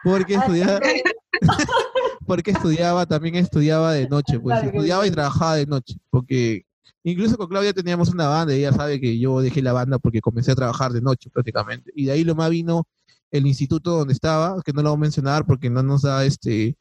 porque 0.04 0.36
así 0.36 0.42
estudiaba, 0.44 0.80
que- 0.80 1.02
porque 2.26 2.50
estudiaba, 2.52 3.06
también 3.06 3.34
estudiaba 3.34 3.92
de 3.92 4.08
noche, 4.08 4.38
pues 4.38 4.62
estudiaba 4.62 5.04
y 5.06 5.10
trabajaba 5.10 5.56
de 5.56 5.66
noche, 5.66 5.96
porque 6.10 6.64
incluso 7.02 7.36
con 7.36 7.48
Claudia 7.48 7.72
teníamos 7.72 8.10
una 8.10 8.28
banda, 8.28 8.54
y 8.54 8.58
ella 8.60 8.72
sabe 8.72 9.00
que 9.00 9.18
yo 9.18 9.40
dejé 9.40 9.62
la 9.62 9.72
banda 9.72 9.98
porque 9.98 10.20
comencé 10.20 10.52
a 10.52 10.54
trabajar 10.54 10.92
de 10.92 11.00
noche 11.02 11.28
prácticamente, 11.30 11.90
y 11.96 12.04
de 12.06 12.12
ahí 12.12 12.22
lo 12.24 12.34
más 12.36 12.50
vino 12.50 12.86
el 13.30 13.46
instituto 13.46 13.90
donde 13.98 14.12
estaba, 14.12 14.60
que 14.62 14.72
no 14.72 14.82
lo 14.82 14.90
voy 14.90 14.96
a 14.96 15.00
mencionar 15.00 15.46
porque 15.46 15.70
no 15.70 15.82
nos 15.82 16.02
da 16.02 16.24
este 16.24 16.76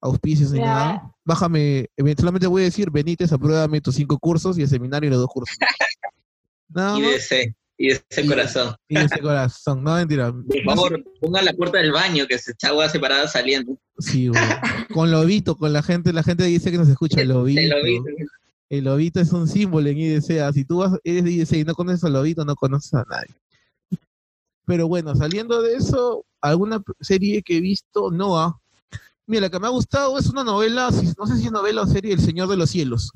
auspicios 0.00 0.50
ni 0.52 0.60
nada. 0.60 1.12
Bájame, 1.24 1.88
eh, 1.96 2.14
solamente 2.18 2.46
voy 2.46 2.62
a 2.62 2.64
decir, 2.66 2.90
Benítez, 2.90 3.32
apruébame 3.32 3.80
tus 3.80 3.94
cinco 3.96 4.18
cursos 4.18 4.58
y 4.58 4.62
el 4.62 4.68
seminario 4.68 5.08
y 5.08 5.10
los 5.10 5.20
dos 5.20 5.28
cursos. 5.28 5.56
Nada 6.68 6.98
Y 6.98 7.02
de 7.02 7.14
ese, 7.16 7.54
y 7.76 7.88
de 7.88 8.02
ese 8.08 8.22
Y- 8.22 8.28
corazón. 8.28 8.74
y 8.88 8.96
ese 8.96 9.18
corazón, 9.20 9.82
no 9.82 9.94
mentira. 9.96 10.32
Por 10.64 10.64
favor, 10.64 11.04
pongan 11.20 11.44
la 11.44 11.52
puerta 11.52 11.78
del 11.78 11.92
baño 11.92 12.26
que 12.26 12.38
se 12.38 12.52
está 12.52 12.68
agua 12.68 12.88
separada 12.88 13.26
saliendo. 13.28 13.76
Sí, 13.98 14.28
güey. 14.28 14.40
con 14.94 15.10
lobito, 15.10 15.56
con 15.56 15.72
la 15.72 15.82
gente, 15.82 16.12
la 16.12 16.22
gente 16.22 16.44
dice 16.44 16.70
que 16.70 16.78
nos 16.78 16.88
escucha, 16.88 17.22
lobito. 17.24 17.60
Te 17.60 17.68
lo 17.68 17.82
vi. 17.82 17.98
El 18.70 18.84
lobito 18.84 19.20
es 19.20 19.32
un 19.32 19.48
símbolo 19.48 19.88
en 19.88 19.98
IDC. 19.98 20.52
Si 20.54 20.64
tú 20.64 20.78
vas, 20.78 20.92
eres 21.02 21.24
de 21.24 21.32
IDC 21.32 21.52
y 21.54 21.64
no 21.64 21.74
conoces 21.74 22.04
al 22.04 22.12
lobito, 22.12 22.44
no 22.44 22.54
conoces 22.54 22.94
a 22.94 23.04
nadie. 23.10 23.34
Pero 24.70 24.86
bueno, 24.86 25.16
saliendo 25.16 25.62
de 25.62 25.74
eso, 25.74 26.24
alguna 26.40 26.80
serie 27.00 27.42
que 27.42 27.56
he 27.56 27.60
visto, 27.60 28.12
Noah. 28.12 28.56
Mira, 29.26 29.40
la 29.42 29.50
que 29.50 29.58
me 29.58 29.66
ha 29.66 29.70
gustado 29.70 30.16
es 30.16 30.28
una 30.28 30.44
novela, 30.44 30.90
no 31.18 31.26
sé 31.26 31.36
si 31.38 31.46
es 31.46 31.50
novela 31.50 31.82
o 31.82 31.86
serie, 31.88 32.12
El 32.12 32.20
Señor 32.20 32.46
de 32.46 32.56
los 32.56 32.70
Cielos. 32.70 33.10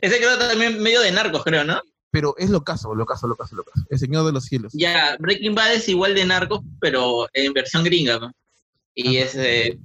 Ese 0.01 0.17
creo 0.17 0.39
también 0.39 0.81
medio 0.81 1.01
de 1.01 1.11
narcos, 1.11 1.43
creo, 1.43 1.63
¿no? 1.63 1.79
Pero 2.09 2.33
es 2.39 2.49
locazo, 2.49 2.95
locazo, 2.95 3.27
locazo, 3.27 3.55
locazo. 3.55 3.85
El 3.91 3.99
Señor 3.99 4.25
de 4.25 4.31
los 4.31 4.45
Cielos. 4.45 4.73
Ya, 4.73 5.15
Breaking 5.19 5.53
Bad 5.53 5.75
es 5.75 5.87
igual 5.87 6.15
de 6.15 6.25
narcos, 6.25 6.61
pero 6.81 7.27
en 7.33 7.53
versión 7.53 7.83
gringa. 7.83 8.17
¿no? 8.17 8.31
Y 8.95 9.17
Ajá. 9.17 9.25
es, 9.27 9.35
eh, 9.35 9.77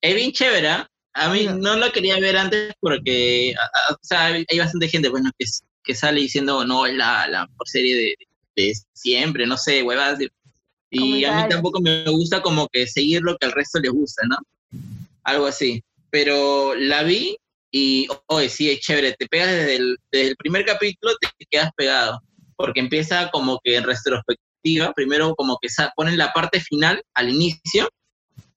es 0.00 0.14
bien 0.16 0.32
chévere. 0.32 0.68
¿ah? 0.68 0.90
A 1.12 1.28
mí 1.28 1.40
Mira. 1.42 1.54
no 1.54 1.76
lo 1.76 1.92
quería 1.92 2.18
ver 2.18 2.36
antes 2.36 2.72
porque, 2.80 3.54
a- 3.56 3.92
a- 3.92 3.94
o 3.94 3.98
sea, 4.02 4.24
hay 4.24 4.58
bastante 4.58 4.88
gente, 4.88 5.08
bueno, 5.10 5.30
que, 5.38 5.44
que 5.84 5.94
sale 5.94 6.20
diciendo, 6.20 6.64
no, 6.64 6.86
es 6.86 6.94
la, 6.96 7.28
la 7.28 7.46
mejor 7.46 7.68
serie 7.68 7.94
de, 7.94 8.16
de 8.56 8.72
siempre, 8.92 9.46
no 9.46 9.56
sé, 9.56 9.82
huevadas. 9.82 10.20
Y 10.90 11.24
a 11.24 11.42
mí 11.42 11.48
tampoco 11.48 11.80
me 11.80 12.04
gusta 12.04 12.40
como 12.40 12.68
que 12.68 12.86
seguir 12.86 13.22
lo 13.22 13.36
que 13.36 13.46
al 13.46 13.52
resto 13.52 13.80
les 13.80 13.90
gusta, 13.90 14.26
¿no? 14.28 14.36
Algo 15.24 15.46
así. 15.46 15.82
Pero 16.10 16.74
la 16.74 17.02
vi 17.02 17.36
y, 17.72 18.06
oye, 18.26 18.48
sí, 18.48 18.70
es 18.70 18.80
chévere. 18.80 19.14
Te 19.18 19.26
pegas 19.26 19.50
desde 19.50 19.76
el, 19.76 19.96
desde 20.12 20.28
el 20.28 20.36
primer 20.36 20.64
capítulo, 20.64 21.14
te 21.20 21.46
quedas 21.50 21.70
pegado. 21.76 22.20
Porque 22.56 22.78
empieza 22.78 23.30
como 23.32 23.58
que 23.64 23.76
en 23.76 23.84
retrospectiva, 23.84 24.92
primero 24.92 25.34
como 25.34 25.58
que 25.60 25.68
ponen 25.96 26.16
la 26.16 26.32
parte 26.32 26.60
final 26.60 27.02
al 27.14 27.30
inicio 27.30 27.88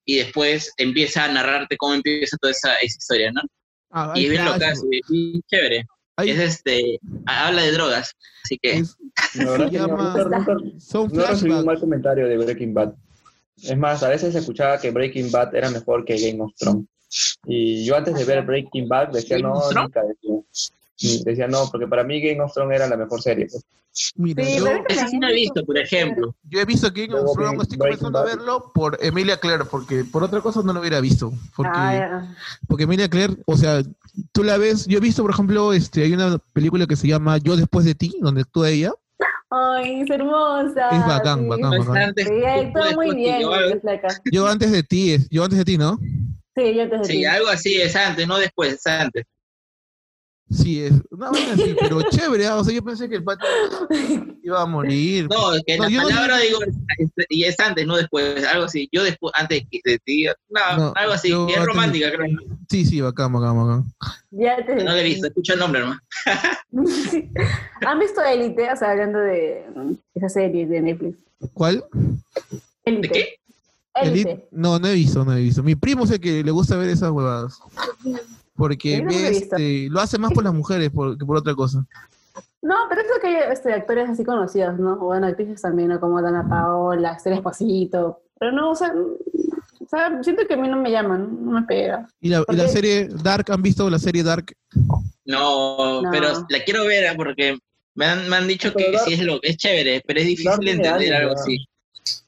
y 0.06 0.18
después 0.18 0.72
empieza 0.78 1.26
a 1.26 1.28
narrarte 1.28 1.78
cómo 1.78 1.96
empieza 1.96 2.38
toda 2.38 2.52
esa, 2.52 2.76
esa 2.76 2.86
historia, 2.86 3.32
¿no? 3.32 3.42
Ah, 3.90 4.14
Y 4.16 4.26
es 4.26 4.32
bien 4.32 4.46
loca, 4.46 4.58
flash, 4.58 4.80
y 5.10 5.42
chévere. 5.48 5.86
Es 6.18 6.40
este, 6.40 7.00
habla 7.26 7.62
de 7.62 7.72
drogas, 7.74 8.16
así 8.44 8.58
que 8.60 8.72
es- 8.78 8.98
La 9.36 9.52
verdad 9.52 9.70
que 9.70 9.78
no, 9.78 9.88
llama- 9.88 10.46
son 10.80 11.10
no 11.14 11.26
recibí 11.28 11.52
un 11.52 11.66
mal 11.66 11.80
comentario 11.80 12.28
de 12.28 12.38
Breaking 12.38 12.74
Bad. 12.74 12.94
Es 13.62 13.78
más, 13.78 14.02
a 14.04 14.10
veces 14.10 14.34
escuchaba 14.34 14.80
que 14.80 14.90
Breaking 14.92 15.32
Bad 15.32 15.56
era 15.56 15.70
mejor 15.70 16.06
que 16.06 16.18
Game 16.18 16.42
of 16.44 16.52
Thrones. 16.58 16.86
Y 17.46 17.86
yo 17.86 17.96
antes 17.96 18.16
de 18.16 18.26
ver 18.26 18.44
Breaking 18.46 18.88
Bad 18.88 19.10
decía 19.10 19.38
¿Game 19.38 19.50
no, 19.50 19.72
nunca 19.84 20.02
decía. 20.04 20.36
Y 21.00 21.24
Decía 21.24 21.48
no, 21.48 21.70
porque 21.72 21.88
para 21.88 22.04
mí 22.04 22.20
Game 22.22 22.42
of 22.42 22.54
Thrones 22.54 22.76
era 22.76 22.88
la 22.88 22.98
mejor 22.98 23.22
serie. 23.22 23.48
pues. 23.52 23.64
Mira, 24.16 24.44
Sí, 24.44 24.58
yo, 24.60 24.68
ese 24.90 25.08
sí 25.08 25.18
no 25.18 25.28
he 25.28 25.34
visto, 25.34 25.66
por 25.66 25.78
ejemplo. 25.78 26.36
yo 26.44 26.60
he 26.60 26.66
visto 26.66 26.90
Luego 26.96 27.32
of 27.32 27.36
Thrones, 27.38 27.62
estoy 27.64 27.78
Breaking 27.78 27.98
comenzando 28.00 28.20
a 28.20 28.26
verlo 28.26 28.72
por 28.74 28.98
Emilia 29.02 29.38
Clare, 29.38 29.66
porque 29.66 30.04
por 30.04 30.24
otra 30.24 30.42
cosa 30.42 30.62
no 30.64 30.72
lo 30.74 30.80
hubiera 30.82 31.00
visto. 31.02 31.32
Porque, 31.56 31.72
Ah, 31.74 32.36
porque 32.68 32.84
Emilia 32.84 33.10
Clare, 33.10 33.36
o 33.46 33.58
sea, 33.58 33.82
tú 34.32 34.44
la 34.44 34.58
ves, 34.58 34.86
yo 34.88 34.98
he 34.98 35.02
visto, 35.02 35.24
por 35.24 35.32
ejemplo, 35.32 35.74
este, 35.74 36.04
hay 36.04 36.14
una 36.14 36.38
película 36.54 36.86
que 36.86 36.96
se 36.96 37.08
llama 37.08 37.38
Yo 37.40 37.56
después 37.56 37.86
de 37.86 37.96
ti, 37.96 38.16
donde 38.22 38.42
actúa 38.42 38.70
ella. 38.70 38.92
Ay, 39.50 40.02
es 40.02 40.10
hermosa. 40.12 40.90
Es 40.92 41.08
bacán, 41.08 41.40
sí. 41.42 41.48
bacán, 41.48 41.70
No 41.72 41.74
es 41.76 41.86
bacán. 41.88 42.04
antes, 42.10 42.28
Sí, 42.28 42.34
después 42.36 42.96
muy 42.96 43.16
bien. 43.16 43.42
yo 44.32 44.46
antes 44.48 44.72
de 44.72 44.84
ti, 44.84 45.18
yo 45.32 45.44
antes 45.44 45.58
de 45.58 45.66
ti, 45.66 45.78
¿no? 45.78 45.98
Sí, 46.56 46.76
yo 46.76 46.90
te 46.90 47.04
Sí, 47.04 47.26
algo 47.26 47.48
así 47.48 47.76
es 47.82 47.96
antes, 47.96 48.28
no 48.28 48.38
después, 48.38 48.74
es 48.74 48.86
antes. 48.88 49.26
Sí, 50.50 50.82
es 50.82 50.94
una 51.12 51.30
vaina 51.30 51.54
así, 51.54 51.76
pero 51.78 52.02
chévere, 52.10 52.48
ah, 52.48 52.56
o 52.56 52.64
sea, 52.64 52.74
yo 52.74 52.82
pensé 52.82 53.10
que 53.10 53.16
el 53.16 53.24
pato 53.24 53.46
iba 54.42 54.62
a 54.62 54.66
morir. 54.66 55.28
No, 55.30 55.54
es 55.54 55.62
que 55.68 55.78
No, 55.78 55.90
la 55.90 56.04
palabra 56.04 56.38
digo, 56.38 56.60
y 57.30 57.44
es 57.44 57.60
antes, 57.60 57.86
no 57.86 57.98
después, 57.98 58.46
algo 58.46 58.64
así. 58.64 58.88
Yo 58.94 59.04
después, 59.04 59.34
antes 59.36 59.64
que 59.70 59.82
de 59.84 60.00
ti, 60.00 60.26
no, 60.50 60.78
No, 60.78 60.94
algo 60.96 61.14
así. 61.14 61.34
es 61.50 61.66
romántica, 61.66 62.12
creo. 62.16 62.30
Sí, 62.70 62.86
sí, 62.86 63.02
bacán, 63.02 63.34
bacán, 63.34 63.58
bacán. 63.58 63.94
Ya 64.32 64.66
te 64.66 64.76
No 64.76 64.84
la 64.86 65.02
he 65.02 65.04
visto, 65.04 65.28
escucha 65.28 65.54
el 65.54 65.60
nombre 65.60 65.82
nomás. 65.82 66.00
¿Han 67.86 68.00
visto 68.00 68.22
Élite? 68.24 68.72
O 68.72 68.76
sea, 68.76 68.92
hablando 68.92 69.20
de 69.20 69.66
esa 70.16 70.30
serie 70.30 70.66
de 70.66 70.82
Netflix. 70.82 71.18
¿Cuál? 71.54 71.84
¿De 72.86 73.02
qué? 73.02 73.36
Élite. 73.96 74.22
Elite- 74.32 74.48
No, 74.52 74.80
no 74.80 74.88
he 74.88 74.94
visto, 74.94 75.26
no 75.26 75.34
he 75.34 75.42
visto. 75.42 75.62
Mi 75.62 75.76
primo 75.76 76.06
es 76.06 76.12
el 76.12 76.20
que 76.22 76.44
le 76.44 76.52
gusta 76.52 76.78
ver 76.78 76.90
esas 76.90 77.12
huevadas. 77.12 77.60
Porque 78.58 79.02
no 79.02 79.12
este, 79.12 79.88
lo 79.90 80.00
hace 80.02 80.18
más 80.18 80.34
por 80.34 80.44
las 80.44 80.54
mujeres 80.54 80.90
por- 80.90 81.18
que 81.18 81.26
por 81.26 81.38
otra 81.38 81.54
cosa. 81.56 81.86
No, 82.62 82.76
pero 82.90 83.02
es 83.02 83.08
lo 83.14 83.22
que 83.22 83.28
hay 83.28 83.52
este, 83.54 83.72
actores 83.72 84.10
así 84.10 84.26
conocidos, 84.26 84.78
¿no? 84.80 84.94
O 84.94 85.06
Bueno, 85.06 85.28
actrices 85.28 85.62
también, 85.62 85.90
¿no? 85.90 86.00
Como 86.00 86.22
Dana 86.22 86.46
Paola, 86.50 87.14
Estela 87.14 87.36
Esposito. 87.38 88.22
Pero 88.40 88.52
no, 88.52 88.72
o 88.72 88.76
sea, 88.76 88.94
o 88.94 89.88
sea, 89.90 90.22
siento 90.24 90.46
que 90.48 90.56
a 90.56 90.58
mí 90.58 90.68
no 90.68 90.78
me 90.78 90.92
llaman, 90.92 91.46
no 91.46 91.52
me 91.52 91.62
pega. 91.64 92.08
¿Y 92.20 92.30
la, 92.30 92.44
y 92.48 92.56
la 92.56 92.68
serie 92.68 93.08
Dark? 93.24 93.46
¿Han 93.52 93.62
visto 93.62 93.90
la 93.90 94.00
serie 94.00 94.24
Dark? 94.24 94.54
No, 95.26 96.02
No. 96.02 96.10
pero 96.12 96.30
la 96.50 96.64
quiero 96.66 96.86
ver 96.86 97.08
ah, 97.08 97.14
porque 97.16 97.58
me 97.96 98.06
han, 98.06 98.30
me 98.30 98.36
han 98.36 98.48
dicho 98.48 98.74
que 98.74 98.86
Pero 98.92 99.00
sí 99.06 99.14
es 99.14 99.24
lo 99.24 99.40
es 99.44 99.58
chévere, 99.58 100.02
pero 100.06 100.20
es 100.20 100.26
Dark 100.44 100.60
difícil 100.60 100.68
entender 100.68 101.14
algo 101.16 101.34
así. 101.34 101.66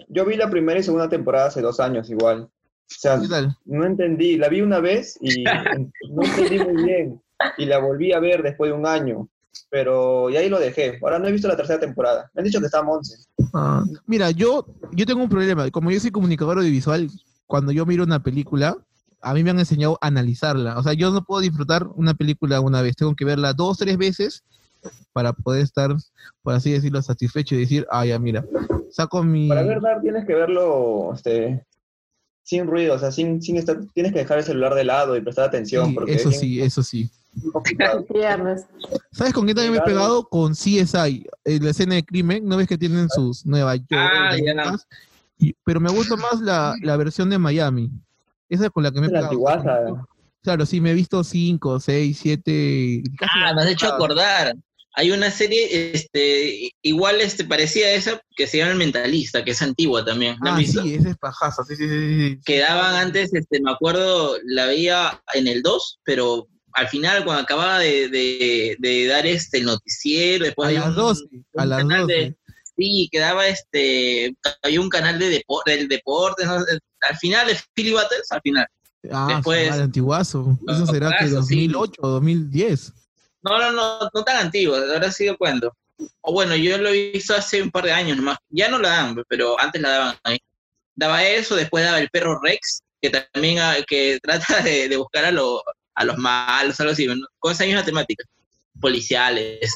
Yo 0.07 0.25
vi 0.25 0.35
la 0.35 0.49
primera 0.49 0.79
y 0.79 0.83
segunda 0.83 1.09
temporada 1.09 1.47
hace 1.47 1.61
dos 1.61 1.79
años 1.79 2.09
igual. 2.09 2.49
O 2.91 2.99
sea, 2.99 3.19
¿Qué 3.19 3.27
tal? 3.27 3.55
no 3.65 3.85
entendí, 3.85 4.37
la 4.37 4.49
vi 4.49 4.61
una 4.61 4.79
vez 4.79 5.17
y 5.21 5.43
no 6.11 6.23
entendí 6.23 6.59
muy 6.59 6.83
bien. 6.83 7.21
Y 7.57 7.65
la 7.65 7.79
volví 7.79 8.11
a 8.11 8.19
ver 8.19 8.43
después 8.43 8.71
de 8.71 8.77
un 8.77 8.85
año. 8.85 9.29
Pero 9.69 10.29
y 10.29 10.37
ahí 10.37 10.49
lo 10.49 10.59
dejé. 10.59 10.99
Ahora 11.01 11.19
no 11.19 11.27
he 11.27 11.31
visto 11.31 11.47
la 11.47 11.55
tercera 11.55 11.79
temporada. 11.79 12.29
Me 12.33 12.41
han 12.41 12.45
dicho 12.45 12.59
que 12.59 12.65
está 12.65 12.81
Monse. 12.81 13.27
Ah, 13.53 13.83
mira, 14.05 14.31
yo, 14.31 14.65
yo 14.91 15.05
tengo 15.05 15.23
un 15.23 15.29
problema. 15.29 15.69
Como 15.69 15.91
yo 15.91 15.99
soy 15.99 16.11
comunicador 16.11 16.57
audiovisual, 16.57 17.09
cuando 17.45 17.71
yo 17.71 17.85
miro 17.85 18.03
una 18.03 18.21
película, 18.21 18.75
a 19.21 19.33
mí 19.33 19.43
me 19.43 19.51
han 19.51 19.59
enseñado 19.59 19.97
a 20.01 20.07
analizarla. 20.07 20.77
O 20.77 20.83
sea, 20.83 20.93
yo 20.93 21.11
no 21.11 21.23
puedo 21.23 21.41
disfrutar 21.41 21.87
una 21.95 22.13
película 22.13 22.59
una 22.61 22.81
vez. 22.81 22.95
Tengo 22.95 23.15
que 23.15 23.25
verla 23.25 23.53
dos, 23.53 23.77
tres 23.77 23.97
veces 23.97 24.43
para 25.13 25.33
poder 25.33 25.63
estar, 25.63 25.95
por 26.41 26.53
así 26.53 26.71
decirlo, 26.71 27.01
satisfecho 27.01 27.55
y 27.55 27.59
decir, 27.59 27.85
ah, 27.91 28.05
ya, 28.05 28.17
mira, 28.19 28.45
saco 28.91 29.23
mi... 29.23 29.49
Para 29.49 29.63
ver 29.63 29.81
Dark 29.81 30.01
tienes 30.01 30.25
que 30.25 30.35
verlo 30.35 31.13
este, 31.13 31.65
sin 32.49 32.65
ruido, 32.65 32.95
o 32.95 32.99
sea, 32.99 33.11
sin, 33.11 33.43
sin 33.43 33.57
estar, 33.57 33.77
tienes 33.93 34.11
que 34.11 34.17
dejar 34.17 34.39
el 34.39 34.43
celular 34.43 34.73
de 34.73 34.83
lado 34.83 35.15
y 35.15 35.21
prestar 35.21 35.45
atención. 35.45 35.89
Sí, 35.89 35.93
porque 35.93 36.13
eso 36.15 36.29
bien 36.29 36.41
sí, 36.41 36.59
eso 36.59 36.81
sí. 36.81 37.07
¿Sabes 39.11 39.33
con 39.33 39.45
quién 39.45 39.55
también 39.55 39.73
me 39.73 39.77
he 39.77 39.81
pegado? 39.83 40.27
Con 40.27 40.53
CSI, 40.55 41.27
en 41.45 41.63
la 41.63 41.69
escena 41.69 41.93
de 41.93 42.03
crimen. 42.03 42.47
¿No 42.47 42.57
ves 42.57 42.67
que 42.67 42.79
tienen 42.79 43.07
sus 43.09 43.45
Nueva 43.45 43.75
York? 43.75 43.91
Ah, 43.91 44.35
ya. 44.35 44.55
novelas? 44.55 44.87
Y- 45.37 45.53
pero 45.63 45.79
me 45.79 45.91
gusta 45.91 46.15
más 46.15 46.41
la, 46.41 46.75
la 46.81 46.97
versión 46.97 47.29
de 47.29 47.37
Miami. 47.37 47.91
Esa 48.49 48.65
es 48.65 48.71
con 48.71 48.81
la 48.81 48.91
que 48.91 48.99
me 48.99 49.05
he 49.07 49.11
la 49.11 49.29
pegado. 49.29 50.03
Claro, 50.41 50.65
sí, 50.65 50.81
me 50.81 50.89
he 50.89 50.93
visto 50.95 51.23
cinco, 51.23 51.79
seis, 51.79 52.17
siete. 52.19 53.03
casi 53.15 53.31
Ah, 53.35 53.45
la 53.49 53.53
me 53.53 53.61
has 53.61 53.67
hecho 53.69 53.93
acordar. 53.93 54.55
Hay 54.99 55.11
una 55.11 55.31
serie 55.31 55.91
este 55.93 56.71
igual 56.81 57.21
este 57.21 57.45
parecida 57.45 57.87
a 57.87 57.91
esa 57.93 58.21
que 58.35 58.47
se 58.47 58.57
llama 58.57 58.71
El 58.71 58.77
Mentalista, 58.77 59.45
que 59.45 59.51
es 59.51 59.61
antigua 59.61 60.03
también. 60.03 60.35
¿La 60.43 60.55
Ah, 60.55 60.57
visto? 60.57 60.81
sí, 60.83 60.95
ese 60.95 61.11
es 61.11 61.17
pajazo. 61.17 61.63
Sí, 61.63 61.77
sí, 61.77 61.87
sí, 61.87 62.29
sí, 62.31 62.39
que 62.43 62.59
daban 62.59 62.95
antes, 62.95 63.33
este, 63.33 63.61
me 63.61 63.71
acuerdo, 63.71 64.35
la 64.43 64.65
veía 64.65 65.23
en 65.33 65.47
el 65.47 65.61
2, 65.61 65.99
pero 66.03 66.47
al 66.73 66.89
final 66.89 67.23
cuando 67.23 67.43
acababa 67.43 67.79
de, 67.79 68.09
de- 68.09 68.75
de 68.77 69.05
dar 69.07 69.25
este 69.25 69.59
el 69.59 69.65
noticiero, 69.65 70.43
después 70.43 70.67
A 70.67 70.71
las 70.73 70.87
un- 70.89 70.95
12, 70.95 71.23
a 71.55 71.63
un 71.63 71.69
las 71.69 71.77
canal 71.79 72.01
12. 72.01 72.13
de- 72.13 72.35
sí, 72.75 73.09
quedaba 73.09 73.47
este, 73.47 74.35
había 74.63 74.81
un 74.81 74.89
canal 74.89 75.17
de 75.17 75.29
depo- 75.29 75.63
del 75.65 75.87
deporte, 75.87 76.45
¿no? 76.45 76.55
al 76.55 77.17
final 77.21 77.47
de 77.47 77.57
Philly 77.73 77.91
Butters, 77.91 78.29
al 78.31 78.41
final. 78.41 78.67
Ah, 79.11 79.27
después- 79.35 79.71
antiguazo. 79.71 80.59
Eso 80.67 80.85
será 80.87 81.09
que 81.17 81.23
Antiguazo, 81.23 81.47
sí. 81.47 81.67
2008 81.67 81.93
o 82.01 82.07
2010. 82.09 82.93
No, 83.41 83.57
no, 83.57 83.71
no, 83.71 84.09
no 84.13 84.23
tan 84.23 84.37
antiguo, 84.37 84.75
ahora 84.75 85.11
sí 85.11 85.27
cuento. 85.37 85.75
O 86.21 86.31
bueno, 86.33 86.55
yo 86.55 86.77
lo 86.77 86.89
he 86.89 87.11
visto 87.11 87.33
hace 87.35 87.61
un 87.61 87.71
par 87.71 87.85
de 87.85 87.91
años 87.91 88.17
nomás. 88.17 88.37
Ya 88.49 88.69
no 88.69 88.79
la 88.79 88.89
dan, 88.89 89.23
pero 89.27 89.59
antes 89.59 89.81
la 89.81 89.89
daban 89.89 90.15
ahí. 90.23 90.37
Daba 90.95 91.23
eso, 91.23 91.55
después 91.55 91.83
daba 91.83 91.99
el 91.99 92.09
perro 92.09 92.39
Rex, 92.41 92.81
que 93.01 93.09
también 93.09 93.59
ah, 93.59 93.75
que 93.87 94.19
trata 94.23 94.61
de, 94.61 94.89
de 94.89 94.97
buscar 94.97 95.25
a, 95.25 95.31
lo- 95.31 95.63
a 95.95 96.03
los 96.05 96.17
malos, 96.17 96.79
algo 96.79 96.93
así, 96.93 97.05
¿no? 97.07 97.15
con 97.39 97.51
esa 97.51 97.65
misma 97.65 97.83
temática. 97.83 98.23
Policiales. 98.79 99.75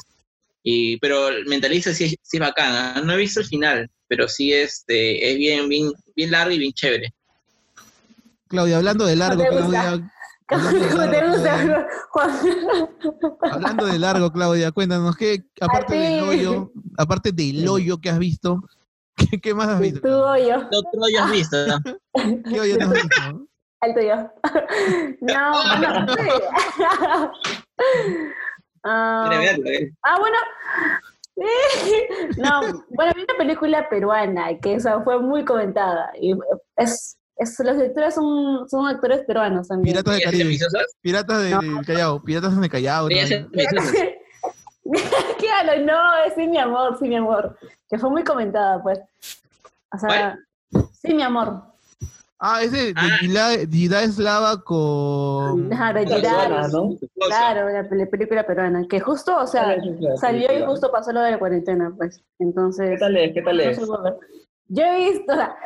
Y, 0.62 0.96
pero 0.98 1.28
el 1.28 1.44
mentalista 1.46 1.92
sí, 1.92 2.04
es- 2.04 2.16
sí 2.22 2.36
es 2.36 2.40
bacán. 2.40 2.72
¿ah? 2.74 3.00
No 3.04 3.12
he 3.12 3.16
visto 3.18 3.40
el 3.40 3.46
final, 3.46 3.90
pero 4.08 4.28
sí 4.28 4.52
este, 4.52 5.30
es 5.30 5.36
bien, 5.38 5.68
bien, 5.68 5.92
bien 6.16 6.30
largo 6.30 6.52
y 6.52 6.58
bien 6.58 6.72
chévere. 6.72 7.12
Claudia, 8.48 8.76
hablando 8.76 9.04
de 9.06 9.16
largo? 9.16 9.44
Claudia. 9.46 10.10
¿Cómo 10.46 10.68
Hablando 10.68 10.98
de 10.98 11.08
te 11.08 11.18
largo, 11.18 11.32
gusta, 11.32 11.56
Claudia. 11.56 11.88
Juan? 12.10 12.30
Hablando 13.52 13.86
de 13.86 13.98
largo, 13.98 14.32
Claudia, 14.32 14.72
cuéntanos, 14.72 15.16
¿qué, 15.16 15.44
aparte 15.60 15.94
del 15.94 16.22
hoyo, 16.22 16.72
aparte 16.98 17.32
del 17.32 17.66
hoyo 17.66 17.98
que 17.98 18.10
has 18.10 18.18
visto, 18.18 18.62
¿qué, 19.16 19.40
qué 19.40 19.54
más 19.54 19.68
has 19.68 19.80
visto? 19.80 20.00
Tú 20.00 20.08
o 20.08 20.36
yo. 20.36 20.58
No, 20.58 20.82
tú 20.82 20.98
no 20.98 21.06
hayas 21.06 21.30
visto, 21.30 21.56
¿no? 21.66 21.78
¿Qué 22.50 22.60
hoyo 22.60 22.76
has 22.80 22.90
visto? 22.90 23.48
El 23.80 23.94
tuyo. 23.94 24.30
No, 25.20 25.52
no. 25.78 26.06
Ah, 28.86 29.26
Quiere 29.28 29.44
verlo, 29.46 29.70
¿eh? 29.70 29.92
ah, 30.02 30.18
bueno. 30.18 30.36
No, 32.36 32.84
bueno, 32.90 33.12
vi 33.16 33.22
una 33.22 33.38
película 33.38 33.88
peruana 33.88 34.58
que 34.58 34.76
o 34.76 34.80
sea, 34.80 35.00
fue 35.02 35.20
muy 35.20 35.44
comentada. 35.44 36.12
Y 36.20 36.34
es, 36.76 37.16
es, 37.36 37.58
los 37.60 37.76
actores 37.78 38.14
son, 38.14 38.68
son 38.68 38.86
actores 38.86 39.20
peruanos 39.26 39.68
también. 39.68 39.94
Piratas 39.94 40.14
de 40.14 40.20
¿Ellas 40.20 40.32
Caribe? 40.32 40.84
Piratas 41.00 41.42
del 41.42 41.84
Callao, 41.86 42.22
Piratas 42.22 42.60
del 42.60 42.70
Callao. 42.70 43.08
¿no? 43.08 43.14
Ellas 43.16 43.32
ambiciosas. 43.32 43.92
¿Qué 45.38 45.50
hablo? 45.70 45.84
No, 45.84 46.24
es 46.26 46.34
sí, 46.34 46.46
mi 46.46 46.58
amor, 46.58 46.96
sí, 46.98 47.08
mi 47.08 47.16
amor. 47.16 47.56
Que 47.88 47.98
fue 47.98 48.10
muy 48.10 48.22
comentada, 48.24 48.82
pues. 48.82 49.00
O 49.92 49.98
sea, 49.98 50.38
sí, 51.00 51.14
mi 51.14 51.22
amor. 51.22 51.62
Ah, 52.38 52.62
ese 52.62 52.92
de 52.92 52.94
Ah. 52.96 53.18
Gila- 53.22 53.70
Gidaslava 53.70 54.62
con... 54.62 55.70
Claro, 55.70 56.04
peruana, 56.04 56.68
¿no? 56.68 56.90
claro, 57.26 57.70
la 57.70 57.88
pel- 57.88 58.10
película 58.10 58.44
peruana, 58.44 58.84
que 58.88 59.00
justo, 59.00 59.36
o 59.38 59.46
sea, 59.46 59.76
salió 60.20 60.52
y 60.58 60.62
justo 60.64 60.90
pasó 60.90 61.12
lo 61.12 61.20
de 61.22 61.30
la 61.30 61.38
cuarentena, 61.38 61.92
pues. 61.96 62.20
Entonces, 62.38 62.90
¿Qué 62.90 62.96
tal 62.98 63.16
es? 63.16 63.32
¿Qué 63.32 63.40
tal 63.42 63.60
es? 63.60 63.78
Yo 64.68 64.82
he 64.82 65.12
visto, 65.12 65.32
o 65.32 65.36
sea, 65.36 65.56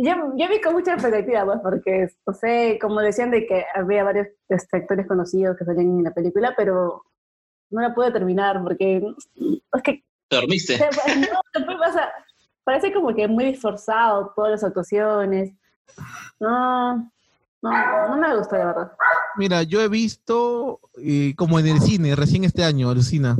yo, 0.00 0.12
yo 0.36 0.48
vi 0.48 0.60
con 0.60 0.74
mucha 0.74 0.94
expectativa, 0.94 1.44
pues, 1.44 1.58
porque, 1.62 2.08
no 2.26 2.32
sé, 2.34 2.78
como 2.80 3.00
decían 3.00 3.30
de 3.30 3.46
que 3.46 3.64
había 3.74 4.04
varios 4.04 4.28
este, 4.48 4.76
actores 4.78 5.06
conocidos 5.06 5.56
que 5.56 5.64
salían 5.64 5.98
en 5.98 6.04
la 6.04 6.14
película, 6.14 6.54
pero 6.56 7.02
no 7.70 7.80
la 7.80 7.94
pude 7.94 8.10
terminar 8.12 8.62
porque 8.62 9.02
es 9.36 9.82
que 9.82 10.04
¿Te 10.28 10.36
dormiste? 10.36 10.74
o 10.88 10.92
sea, 10.92 11.14
no, 11.16 11.40
después 11.54 11.76
pasa- 11.78 12.12
parece 12.64 12.92
como 12.92 13.14
que 13.14 13.26
muy 13.28 13.46
esforzado 13.46 14.32
todas 14.36 14.52
las 14.52 14.64
actuaciones. 14.64 15.52
No, 16.38 16.96
no, 17.62 18.08
no 18.08 18.16
me 18.16 18.36
gustó, 18.36 18.56
la 18.56 18.66
verdad. 18.66 18.92
Mira, 19.36 19.62
yo 19.62 19.80
he 19.80 19.88
visto 19.88 20.80
eh, 21.02 21.34
como 21.36 21.58
en 21.58 21.66
el 21.66 21.80
cine, 21.80 22.14
recién 22.14 22.44
este 22.44 22.62
año, 22.64 22.90
alucina. 22.90 23.36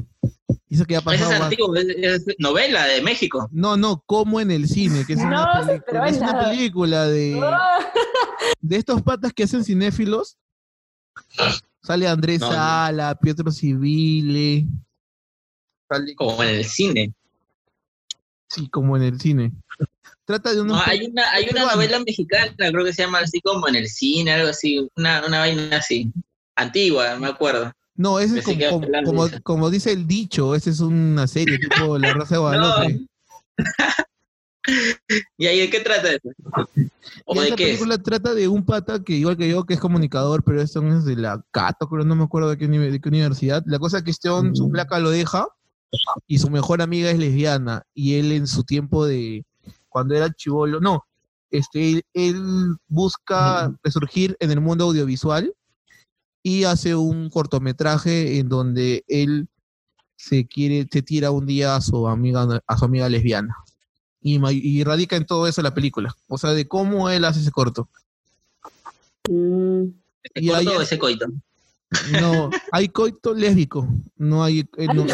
Que 0.87 0.96
ha 0.96 1.00
pasado... 1.00 1.32
es 1.32 1.40
antiguo, 1.40 1.75
es, 1.76 1.87
es 1.88 2.25
novela 2.38 2.84
de 2.87 3.00
México. 3.02 3.48
No, 3.52 3.76
no, 3.76 4.02
como 4.06 4.40
en 4.40 4.50
el 4.50 4.68
cine, 4.68 5.04
que 5.06 5.14
es 5.14 5.18
una, 5.18 5.46
No, 5.60 5.66
película, 5.66 5.84
pero 5.87 6.04
es 6.04 6.16
una 6.18 6.32
nada. 6.32 6.50
película 6.50 7.06
de, 7.06 7.40
de 8.60 8.76
estos 8.76 9.00
patas 9.02 9.32
que 9.32 9.44
hacen 9.44 9.64
cinéfilos. 9.64 10.37
Sale 11.82 12.06
Andrés 12.06 12.40
No, 12.40 12.48
no. 12.48 12.52
Sala, 12.54 13.14
Pietro 13.18 13.50
Civile. 13.50 14.66
Sale, 15.88 16.14
Como 16.14 16.42
en 16.42 16.48
el 16.50 16.64
cine. 16.64 17.14
sí, 18.48 18.68
como 18.68 18.96
en 18.96 19.02
el 19.04 19.20
cine. 19.20 19.52
Trata 20.26 20.52
de 20.52 20.60
unos... 20.60 20.76
No, 20.76 20.82
hay 20.84 21.06
una, 21.06 21.30
hay 21.32 21.48
una 21.50 21.64
novela 21.72 21.98
mexicana, 22.00 22.52
creo 22.58 22.84
que 22.84 22.92
se 22.92 23.02
llama 23.02 23.20
así 23.20 23.40
como 23.40 23.66
en 23.68 23.76
el 23.76 23.88
cine, 23.88 24.32
algo 24.32 24.48
así, 24.50 24.87
una, 24.96 25.25
una 25.26 25.38
vaina 25.38 25.78
así. 25.78 26.12
Antigua, 26.56 27.16
me 27.16 27.28
acuerdo. 27.28 27.72
No, 27.99 28.21
ese 28.21 28.38
es 28.38 28.45
como, 28.45 28.81
como, 29.05 29.28
como, 29.43 29.71
dice 29.71 29.90
el 29.90 30.07
dicho, 30.07 30.55
esa 30.55 30.71
es 30.71 30.78
una 30.78 31.26
serie 31.26 31.59
tipo 31.59 31.99
La 31.99 32.12
Rosa 32.12 32.37
de 32.37 32.40
Guadalupe. 32.40 33.07
¿Y 35.37 35.47
ahí 35.47 35.61
de 35.61 35.69
qué 35.69 35.81
trata 35.81 36.12
eso? 36.12 36.28
¿O 37.25 37.40
de 37.40 37.49
esa 37.49 37.57
qué 37.57 37.64
es? 37.64 37.69
película 37.71 37.99
trata 37.99 38.35
de 38.35 38.47
un 38.47 38.64
pata 38.64 39.02
que, 39.02 39.14
igual 39.14 39.37
que 39.37 39.49
yo, 39.49 39.64
que 39.64 39.75
es 39.75 39.81
comunicador, 39.81 40.45
pero 40.45 40.62
hombre 40.76 40.99
es 40.99 41.05
de 41.07 41.17
la 41.17 41.45
Cato, 41.50 41.88
creo, 41.88 42.05
no 42.05 42.14
me 42.14 42.23
acuerdo 42.23 42.50
de 42.50 42.57
qué, 42.57 42.67
uni- 42.67 42.88
de 42.90 43.00
qué 43.00 43.09
universidad. 43.09 43.64
La 43.67 43.81
cosa 43.81 43.99
es 43.99 44.05
que 44.05 44.12
este 44.12 44.28
su 44.55 44.71
placa 44.71 45.00
lo 45.00 45.11
deja 45.11 45.49
y 46.28 46.38
su 46.38 46.50
mejor 46.50 46.81
amiga 46.83 47.11
es 47.11 47.19
lesbiana. 47.19 47.83
Y 47.95 48.14
él 48.14 48.31
en 48.31 48.47
su 48.47 48.62
tiempo 48.62 49.07
de, 49.07 49.45
cuando 49.88 50.14
era 50.14 50.33
chivolo, 50.33 50.78
no, 50.81 51.05
este, 51.50 51.90
él, 51.90 52.02
él 52.12 52.76
busca 52.87 53.73
resurgir 53.83 54.37
en 54.38 54.52
el 54.52 54.61
mundo 54.61 54.85
audiovisual 54.85 55.52
y 56.42 56.64
hace 56.64 56.95
un 56.95 57.28
cortometraje 57.30 58.38
en 58.38 58.49
donde 58.49 59.04
él 59.09 59.49
se 60.16 60.47
quiere, 60.47 60.87
se 60.90 61.02
tira 61.02 61.30
un 61.30 61.47
día 61.47 61.76
a 61.76 61.80
su 61.80 62.09
amiga, 62.09 62.62
a 62.66 62.78
su 62.78 62.85
amiga 62.85 63.09
lesbiana. 63.09 63.57
Y, 64.21 64.40
y 64.50 64.83
radica 64.85 65.16
en 65.16 65.26
todo 65.26 65.47
eso 65.47 65.62
la 65.62 65.75
película. 65.75 66.14
O 66.26 66.38
sea, 66.38 66.50
de 66.52 66.66
cómo 66.66 67.09
él 67.11 67.25
hace 67.25 67.40
ese 67.40 67.50
corto. 67.52 67.88
mm, 69.28 69.83
¿Ese 70.35 70.45
y 70.45 70.50
ahí 70.50 70.64
corto 70.64 70.78
o 70.78 70.83
es- 70.83 70.88
ese 70.88 70.99
coito? 70.99 71.26
No, 72.21 72.50
hay 72.73 72.88
coito 72.88 73.33
lésbico. 73.35 73.88
No 74.16 74.45
hay. 74.45 74.61
eh, 74.76 74.87
no- 74.95 75.07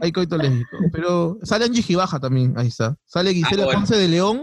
hay 0.00 0.12
coito 0.12 0.36
lésbico. 0.36 0.76
Pero 0.92 1.38
sale 1.42 1.64
Angie 1.64 1.82
Gibaja 1.82 2.18
también, 2.20 2.54
ahí 2.58 2.68
está. 2.68 2.96
Sale 3.06 3.32
Gisela 3.32 3.62
Ah, 3.62 3.66
bueno. 3.66 3.80
Ponce 3.80 3.96
de 3.96 4.08
León. 4.08 4.42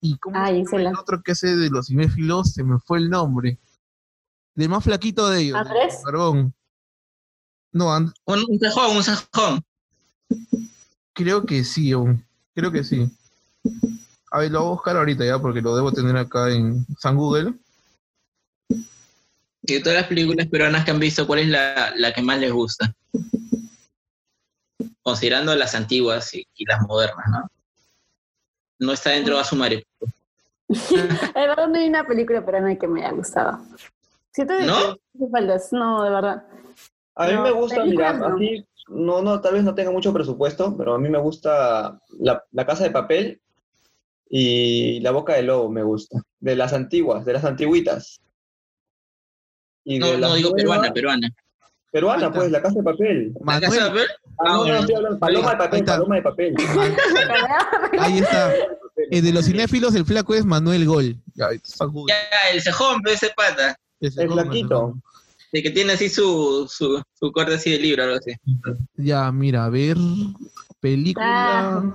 ¿Y 0.00 0.16
cómo 0.18 0.36
se 0.36 0.42
llama 0.52 0.58
Gisela. 0.64 0.90
el 0.90 0.96
otro 0.96 1.22
que 1.22 1.32
ese 1.32 1.56
de 1.56 1.70
los 1.70 1.86
cinéfilos? 1.86 2.52
Se 2.52 2.64
me 2.64 2.78
fue 2.78 2.98
el 2.98 3.10
nombre. 3.10 3.58
Del 4.54 4.68
más 4.68 4.84
flaquito 4.84 5.28
de 5.30 5.40
ellos. 5.42 5.56
¿Andrés? 5.56 6.00
Perdón. 6.04 6.54
No, 7.72 7.92
And- 7.94 8.12
Un, 8.26 8.44
un 8.48 8.58
cejón, 8.58 8.96
un 8.96 9.02
cejón. 9.02 9.64
creo 11.14 11.44
que 11.46 11.64
sí, 11.64 11.90
aún. 11.92 12.24
creo 12.54 12.70
que 12.70 12.84
sí. 12.84 13.10
A 14.30 14.40
ver, 14.40 14.50
lo 14.50 14.60
voy 14.60 14.68
a 14.68 14.72
buscar 14.72 14.96
ahorita 14.96 15.24
ya 15.24 15.38
porque 15.38 15.60
lo 15.62 15.74
debo 15.76 15.92
tener 15.92 16.16
acá 16.16 16.50
en 16.50 16.86
San 16.98 17.16
Google. 17.16 17.54
Y 19.64 19.74
de 19.74 19.80
todas 19.80 19.98
las 20.00 20.06
películas 20.08 20.46
peruanas 20.48 20.84
que 20.84 20.90
han 20.90 20.98
visto, 20.98 21.26
¿cuál 21.26 21.40
es 21.40 21.48
la, 21.48 21.92
la 21.96 22.12
que 22.12 22.20
más 22.22 22.38
les 22.38 22.52
gusta? 22.52 22.92
Considerando 25.02 25.54
las 25.56 25.74
antiguas 25.74 26.34
y, 26.34 26.46
y 26.54 26.64
las 26.66 26.80
modernas, 26.82 27.26
¿no? 27.30 27.48
No 28.80 28.92
está 28.92 29.10
dentro 29.10 29.34
de 29.36 29.40
Asumare. 29.40 29.86
de 30.68 31.32
verdad 31.34 31.68
no 31.68 31.76
hay 31.78 31.88
una 31.88 32.04
película 32.06 32.44
peruana 32.44 32.76
que 32.76 32.88
me 32.88 33.00
haya 33.04 33.12
gustado. 33.14 33.60
Siento 34.32 34.54
de 34.54 34.66
¿No? 34.66 34.96
faltas, 35.30 35.72
no, 35.72 36.02
de 36.04 36.10
verdad. 36.10 36.44
A 37.14 37.26
mí 37.26 37.34
No, 37.34 37.42
me 37.42 37.50
gusta, 37.50 37.84
mira, 37.84 38.12
no. 38.14 38.34
así, 38.36 38.64
no, 38.88 39.22
no, 39.22 39.40
tal 39.40 39.54
vez 39.54 39.64
no 39.64 39.74
tenga 39.74 39.90
mucho 39.90 40.12
presupuesto, 40.12 40.74
pero 40.76 40.94
a 40.94 40.98
mí 40.98 41.08
me 41.10 41.18
gusta 41.18 41.98
la, 42.18 42.42
la 42.50 42.66
Casa 42.66 42.84
de 42.84 42.90
Papel 42.90 43.40
y 44.30 45.00
La 45.00 45.10
Boca 45.10 45.34
del 45.34 45.46
Lobo, 45.46 45.70
me 45.70 45.82
gusta. 45.82 46.20
De 46.40 46.56
las 46.56 46.72
antiguas, 46.72 47.24
de 47.26 47.34
las 47.34 47.44
antiguitas. 47.44 48.20
Y 49.84 49.98
No, 49.98 50.06
de 50.06 50.18
las 50.18 50.30
no 50.30 50.36
digo 50.36 50.50
nuevas- 50.50 50.62
peruana, 50.62 50.92
peruana. 50.94 51.28
Peruana, 51.90 52.32
pues, 52.32 52.50
La 52.50 52.62
Casa 52.62 52.76
de 52.78 52.82
Papel. 52.84 53.34
¿La 53.44 53.60
casa 53.60 53.84
de 53.84 53.90
papel? 53.90 54.06
Ah, 54.38 54.44
no, 54.44 54.52
no, 54.56 54.62
bueno. 54.62 54.78
estoy 54.80 54.94
hablando- 54.94 55.18
Paloma 55.18 55.50
de 55.50 55.56
Papel. 55.58 55.84
Paloma 55.84 56.14
de 56.16 56.22
Papel. 56.22 56.54
ahí 58.00 58.18
está. 58.18 58.52
Eh, 59.10 59.20
de 59.20 59.32
los 59.32 59.44
cinéfilos, 59.44 59.94
el 59.94 60.06
flaco 60.06 60.34
es 60.34 60.44
Manuel 60.46 60.86
Gol. 60.86 61.16
Ya, 61.34 61.48
el 61.48 62.62
cejón, 62.62 63.02
ese 63.06 63.30
pata. 63.36 63.76
El 64.06 64.28
Gol, 64.28 64.40
flaquito. 64.42 64.94
El 65.52 65.62
que 65.62 65.70
tiene 65.70 65.92
así 65.92 66.08
su, 66.08 66.66
su, 66.70 67.02
su 67.18 67.32
corte 67.32 67.54
así 67.54 67.70
de 67.70 67.78
libro, 67.78 68.04
algo 68.04 68.16
así. 68.16 68.32
Ya, 68.96 69.30
mira, 69.32 69.64
a 69.66 69.68
ver. 69.68 69.96
Película 70.80 71.94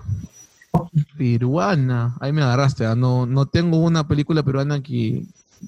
peruana. 1.17 2.15
Ahí 2.19 2.31
me 2.31 2.41
agarraste. 2.43 2.85
ah, 2.85 2.95
No, 2.95 3.25
no 3.25 3.45
tengo 3.47 3.77
una 3.79 4.07
película 4.07 4.43
peruana 4.43 4.81
que, 4.81 5.23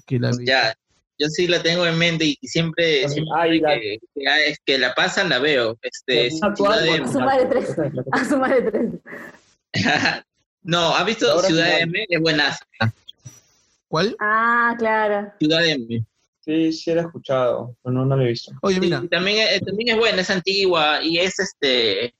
que 0.06 0.18
la 0.18 0.30
vi. 0.30 0.46
Ya, 0.46 0.74
yo 1.18 1.28
sí 1.28 1.46
la 1.48 1.62
tengo 1.62 1.84
en 1.86 1.98
mente 1.98 2.24
y 2.40 2.46
siempre, 2.46 3.06
siempre 3.08 3.34
Ay, 3.36 3.60
la- 3.60 3.74
que, 3.74 3.98
que, 4.14 4.28
ah, 4.28 4.40
es 4.40 4.58
que 4.64 4.78
la 4.78 4.94
pasan 4.94 5.28
la 5.28 5.38
veo. 5.38 5.76
Este, 5.82 6.30
actual, 6.42 6.82
de- 6.84 7.02
A 7.02 7.08
su 7.12 7.20
madre 7.20 7.46
tres. 7.46 7.76
A 8.12 8.24
su 8.24 8.36
madre 8.38 8.62
tres. 8.62 8.90
no, 10.62 10.94
¿has 10.96 11.06
visto 11.06 11.30
Ahora 11.30 11.48
Ciudad. 11.48 11.80
M? 11.80 12.06
Es 12.08 12.20
buenaza. 12.20 12.64
¿Cuál? 13.88 14.16
Ah, 14.20 14.74
claro. 14.78 15.32
Ciudad 15.40 15.66
M. 15.66 16.04
Sí, 16.50 16.72
sí 16.72 16.94
la 16.94 17.02
he 17.02 17.04
escuchado, 17.04 17.76
pero 17.82 17.92
no, 17.94 18.04
no 18.04 18.16
la 18.16 18.24
he 18.24 18.28
visto. 18.28 18.52
Oye, 18.62 18.80
mira. 18.80 19.00
Y 19.04 19.08
también, 19.08 19.46
es- 19.48 19.60
también 19.60 19.90
es 19.90 19.96
buena, 19.96 20.20
es 20.22 20.30
antigua 20.30 21.00
y 21.02 21.18
es 21.18 21.38
este 21.38 22.12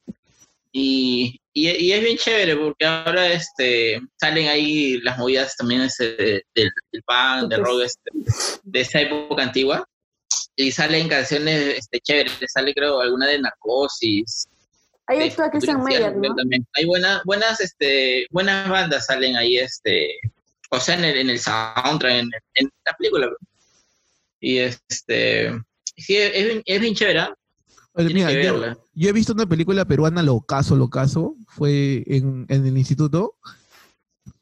y, 0.72 1.40
y, 1.52 1.68
y 1.68 1.92
es 1.92 2.00
bien 2.00 2.16
chévere 2.16 2.56
porque 2.56 2.86
ahora 2.86 3.26
este 3.32 4.00
salen 4.20 4.46
ahí 4.46 5.00
las 5.00 5.18
movidas 5.18 5.56
también 5.56 5.80
de- 5.98 6.44
del, 6.54 6.70
del 6.92 7.02
pan, 7.04 7.48
del 7.48 7.60
rock 7.60 7.82
este, 7.86 8.10
de 8.62 8.80
esa 8.80 9.00
época 9.00 9.42
antigua 9.42 9.84
y 10.54 10.70
salen 10.70 11.08
canciones 11.08 11.78
este, 11.78 11.98
chéveres, 12.00 12.34
sale 12.52 12.72
creo 12.72 13.00
alguna 13.00 13.26
de 13.26 13.40
narcosis. 13.40 14.46
Ahí 15.08 15.18
de 15.18 15.24
actúa 15.24 15.50
Christian 15.50 15.82
Meyer, 15.82 16.16
¿no? 16.16 16.34
también. 16.36 16.64
Hay 16.74 16.84
buenas, 16.84 17.20
buenas, 17.24 17.60
este, 17.60 18.26
buenas 18.30 18.68
bandas 18.68 19.06
salen 19.06 19.34
ahí, 19.36 19.56
este, 19.56 20.20
o 20.70 20.78
sea, 20.78 20.94
en 20.96 21.04
el, 21.04 21.16
en 21.16 21.30
el 21.30 21.38
soundtrack, 21.40 22.12
en, 22.12 22.30
en 22.54 22.70
la 22.86 22.92
película. 22.96 23.28
Y 24.40 24.59
este, 24.59 25.50
sí, 25.96 26.16
es, 26.16 26.44
bien- 26.46 26.62
es 26.64 26.81
bien 26.81 26.94
chévere. 26.94 27.20
¿ah? 27.20 27.35
Oye, 27.94 28.07
Tienes 28.07 28.26
mira, 28.26 28.29
que 28.40 28.46
yo, 28.46 28.53
verla. 28.61 28.79
yo 28.94 29.09
he 29.09 29.12
visto 29.12 29.33
una 29.33 29.46
película 29.46 29.85
peruana, 29.85 30.22
Locaso, 30.22 30.76
Locaso. 30.76 31.37
Fue 31.48 32.03
en, 32.07 32.46
en 32.48 32.66
el 32.66 32.79
instituto. 32.79 33.35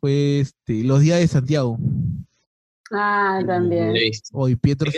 Fue 0.00 0.40
este, 0.40 0.84
Los 0.84 1.00
Días 1.00 1.18
de 1.20 1.28
Santiago. 1.28 1.78
Ah, 2.90 3.40
también. 3.46 3.96
He 3.96 4.00
visto. 4.10 4.30
Hoy 4.32 4.56
Pietro 4.56 4.90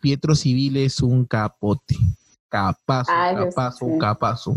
Pietro 0.00 0.34
Civile 0.34 0.84
es 0.84 1.00
un 1.00 1.24
capote. 1.24 1.96
Capazo, 2.48 3.10
Ah, 3.14 3.32
capazo, 3.34 3.86
sí. 3.86 3.98
capazo. 3.98 4.56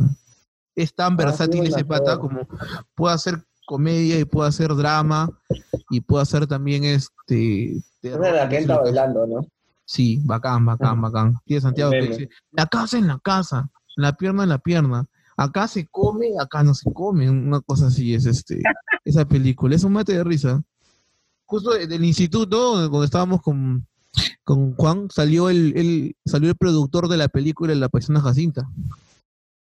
Es 0.76 0.94
tan 0.94 1.13
Ah, 1.13 1.15
versátil 1.18 1.65
ese 1.65 1.84
pata 1.84 2.18
como 2.20 2.48
puede 2.96 3.15
hacer 3.15 3.44
comedia 3.65 4.20
y 4.20 4.26
puede 4.26 4.50
hacer 4.50 4.74
drama 4.76 5.30
y 5.89 6.02
puede 6.02 6.24
hacer 6.24 6.48
también 6.48 6.84
este 6.86 7.82
terror, 8.02 8.34
la 8.34 8.48
que 8.50 8.65
bailando, 8.65 9.28
¿no? 9.28 9.48
Sí, 9.91 10.21
bacán, 10.23 10.67
bacán, 10.67 11.02
bacán. 11.02 11.36
Tiene 11.45 11.62
Santiago 11.62 11.89
que 11.89 12.02
dice, 12.10 12.30
la 12.52 12.67
casa 12.67 12.99
en 12.99 13.08
la 13.08 13.17
casa, 13.17 13.71
la 13.95 14.13
pierna 14.13 14.43
en 14.43 14.49
la 14.49 14.60
pierna. 14.60 15.08
Acá 15.36 15.67
se 15.67 15.88
come, 15.88 16.28
acá 16.39 16.62
no 16.62 16.75
se 16.75 16.93
come. 16.93 17.28
Una 17.28 17.60
cosa 17.62 17.88
así 17.88 18.13
es 18.13 18.28
este 18.28 18.62
esa 19.04 19.25
película. 19.25 19.75
Es 19.75 19.84
un 19.84 19.93
mate 19.93 20.13
de 20.13 20.23
risa. 20.23 20.62
Justo 21.45 21.71
de- 21.71 21.88
del 21.88 22.06
instituto, 22.06 22.88
donde 22.88 23.06
estábamos 23.06 23.41
con, 23.41 23.88
con 24.43 24.75
Juan, 24.75 25.08
salió 25.10 25.49
el, 25.49 25.73
el- 25.75 26.15
salió 26.23 26.49
el 26.52 26.56
productor 26.56 27.08
de 27.08 27.17
la 27.17 27.28
película 27.28 27.73
La 27.73 27.89
Paisana 27.89 28.21
Jacinta. 28.21 28.69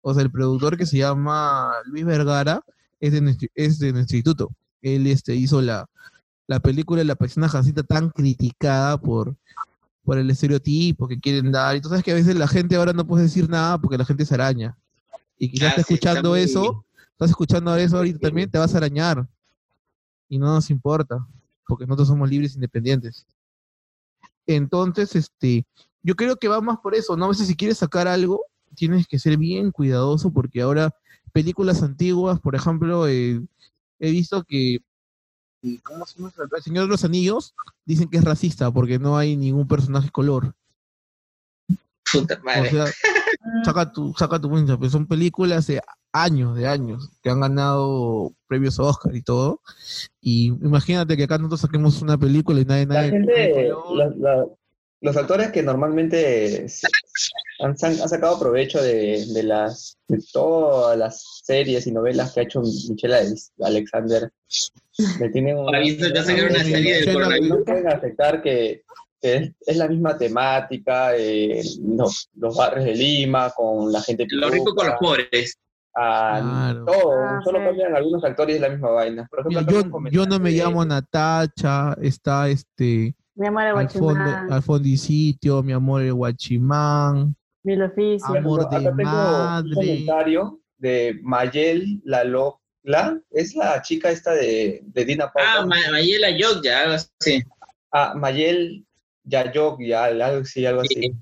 O 0.00 0.14
sea, 0.14 0.22
el 0.22 0.30
productor 0.30 0.76
que 0.76 0.86
se 0.86 0.98
llama 0.98 1.72
Luis 1.86 2.04
Vergara 2.04 2.62
es 3.00 3.10
de, 3.14 3.50
es 3.56 3.80
de 3.80 3.88
instituto. 3.88 4.50
Él 4.80 5.08
este, 5.08 5.34
hizo 5.34 5.60
la, 5.60 5.86
la 6.46 6.60
película 6.60 6.98
de 7.00 7.04
la 7.06 7.16
persona 7.16 7.48
Jacinta 7.48 7.82
tan 7.82 8.10
criticada 8.10 8.96
por, 8.98 9.34
por 10.04 10.18
el 10.18 10.30
estereotipo 10.30 11.08
que 11.08 11.18
quieren 11.18 11.50
dar. 11.50 11.74
Y 11.76 11.80
tú 11.80 11.88
sabes 11.88 12.04
que 12.04 12.12
a 12.12 12.14
veces 12.14 12.36
la 12.36 12.46
gente 12.46 12.76
ahora 12.76 12.92
no 12.92 13.06
puede 13.06 13.24
decir 13.24 13.48
nada 13.48 13.78
porque 13.78 13.98
la 13.98 14.04
gente 14.04 14.24
se 14.24 14.34
araña. 14.34 14.76
Y 15.38 15.50
quizás 15.50 15.68
Ah, 15.68 15.68
está 15.70 15.82
sí, 15.82 15.94
está 15.94 16.08
escuchando 16.10 16.30
muy- 16.30 16.40
eso, 16.40 16.84
estás 17.12 17.30
escuchando 17.30 17.74
eso 17.76 17.96
ahorita 17.96 18.18
también, 18.18 18.50
te 18.50 18.58
vas 18.58 18.74
a 18.74 18.78
arañar. 18.78 19.26
Y 20.28 20.38
no 20.38 20.46
nos 20.46 20.70
importa, 20.70 21.26
porque 21.66 21.86
nosotros 21.86 22.08
somos 22.08 22.28
libres 22.28 22.52
e 22.52 22.54
independientes. 22.56 23.26
Entonces, 24.46 25.14
este, 25.16 25.66
yo 26.02 26.14
creo 26.14 26.36
que 26.36 26.48
va 26.48 26.60
más 26.60 26.78
por 26.78 26.94
eso, 26.94 27.16
¿no? 27.16 27.26
A 27.26 27.28
veces 27.28 27.46
si 27.46 27.56
quieres 27.56 27.78
sacar 27.78 28.06
algo, 28.08 28.42
tienes 28.74 29.06
que 29.06 29.18
ser 29.18 29.36
bien 29.38 29.70
cuidadoso, 29.70 30.32
porque 30.32 30.60
ahora 30.62 30.94
películas 31.32 31.82
antiguas, 31.82 32.40
por 32.40 32.54
ejemplo, 32.54 33.08
eh, 33.08 33.40
he 33.98 34.10
visto 34.10 34.42
que 34.44 34.78
eh, 35.64 35.80
¿cómo 35.82 36.04
se 36.06 36.18
llama? 36.18 36.32
El 36.56 36.62
Señor 36.62 36.84
de 36.84 36.90
los 36.90 37.04
Anillos 37.04 37.54
dicen 37.84 38.08
que 38.08 38.18
es 38.18 38.24
racista 38.24 38.70
porque 38.70 38.98
no 38.98 39.16
hay 39.16 39.36
ningún 39.36 39.66
personaje 39.66 40.10
color. 40.10 40.54
Puta 42.12 42.38
O 42.40 42.44
madre. 42.44 42.70
sea, 42.70 42.84
Mm, 43.46 43.64
saca 43.64 43.92
tu, 43.92 44.14
saca 44.16 44.40
tu 44.40 44.48
cuenta, 44.48 44.78
pues 44.78 44.92
son 44.92 45.06
películas 45.06 45.66
de 45.66 45.82
años, 46.12 46.56
de 46.56 46.66
años, 46.66 47.10
que 47.22 47.28
han 47.30 47.40
ganado 47.40 48.32
premios 48.46 48.78
Oscar 48.78 49.14
y 49.14 49.22
todo. 49.22 49.60
Y 50.20 50.46
imagínate 50.46 51.16
que 51.16 51.24
acá 51.24 51.36
nosotros 51.36 51.60
saquemos 51.60 52.00
una 52.00 52.16
película 52.16 52.60
y 52.60 52.64
nadie, 52.64 52.86
La 52.86 52.94
nadie 52.94 53.10
gente, 53.10 53.70
color. 53.70 53.96
la- 53.96 54.14
la- 54.16 54.46
los 55.04 55.16
actores 55.18 55.50
que 55.52 55.62
normalmente 55.62 56.66
han, 57.60 57.76
sacado 57.76 58.38
provecho 58.38 58.82
de, 58.82 59.24
de 59.34 59.42
las 59.42 59.98
de 60.08 60.18
todas 60.32 60.96
las 60.98 61.22
series 61.44 61.86
y 61.86 61.92
novelas 61.92 62.32
que 62.32 62.40
ha 62.40 62.42
hecho 62.44 62.62
Michelle 62.62 63.14
Alex- 63.14 63.52
Alexander, 63.62 64.30
le 65.20 65.28
tienen 65.28 65.58
un- 65.58 65.66
Ahora 65.66 65.80
visto 65.80 66.06
que 66.10 66.22
sacaron 66.22 66.50
una 66.50 66.64
serie 66.64 66.94
del 66.94 67.00
Michelle- 67.02 67.12
coronavirus. 67.12 67.48
no 67.58 67.64
pueden 67.64 67.88
aceptar 67.88 68.42
que, 68.42 68.82
que 69.20 69.36
es, 69.36 69.50
es 69.66 69.76
la 69.76 69.88
misma 69.88 70.16
temática, 70.16 71.14
eh, 71.16 71.62
no, 71.80 72.06
los 72.36 72.56
barrios 72.56 72.86
de 72.86 72.94
Lima, 72.94 73.50
con 73.50 73.92
la 73.92 74.00
gente 74.00 74.26
Lo 74.30 74.48
rico 74.48 74.74
con 74.74 74.86
los 74.86 74.96
pobres. 74.98 75.58
ah, 75.96 76.70
Claro. 76.72 76.84
todo, 76.86 77.12
Ah, 77.12 77.40
solo 77.44 77.58
sí. 77.58 77.64
cambian 77.66 77.94
algunos 77.94 78.24
actores 78.24 78.54
y 78.54 78.56
es 78.56 78.60
la 78.62 78.68
misma 78.70 78.90
vaina. 78.90 79.26
Por 79.30 79.40
ejemplo, 79.40 79.70
yo, 79.70 80.08
yo 80.10 80.26
no 80.26 80.38
me 80.40 80.50
de- 80.50 80.56
llamo 80.56 80.82
Natacha, 80.84 81.94
está 82.00 82.48
este 82.48 83.14
Mi 83.36 83.46
amor 83.48 83.62
el 83.64 83.76
al 83.76 83.90
fondo, 83.90 84.06
guachimán, 84.14 84.52
al 84.52 84.62
fondo 84.62 84.88
y 84.88 84.96
sitio, 84.96 85.62
mi 85.62 85.72
amor 85.72 86.02
el 86.02 86.14
guachimán, 86.14 87.34
mil 87.64 87.82
oficios. 87.82 88.24
Amor 88.36 88.68
de 88.68 88.76
acá 88.76 88.96
tengo 88.96 89.10
madre. 89.10 89.68
Un 89.70 89.74
comentario 89.74 90.60
de 90.78 91.18
Mayel 91.22 92.00
Lalocla, 92.04 93.20
es 93.30 93.54
la 93.56 93.80
chica 93.82 94.10
esta 94.10 94.32
de, 94.34 94.80
de 94.84 95.04
Dina 95.04 95.32
Pauta. 95.32 95.60
Ah, 95.62 95.66
Ma- 95.66 95.76
Mayela 95.90 96.30
Yok, 96.30 96.62
ya, 96.62 96.82
algo 96.82 96.94
así. 96.94 97.42
Ah, 97.90 98.14
Mayel 98.16 98.84
Yayok, 99.24 99.80
ya, 99.82 100.04
algo 100.04 100.42
así, 100.42 100.66
algo 100.66 100.82
así. 100.82 100.94
Sí. 100.94 101.14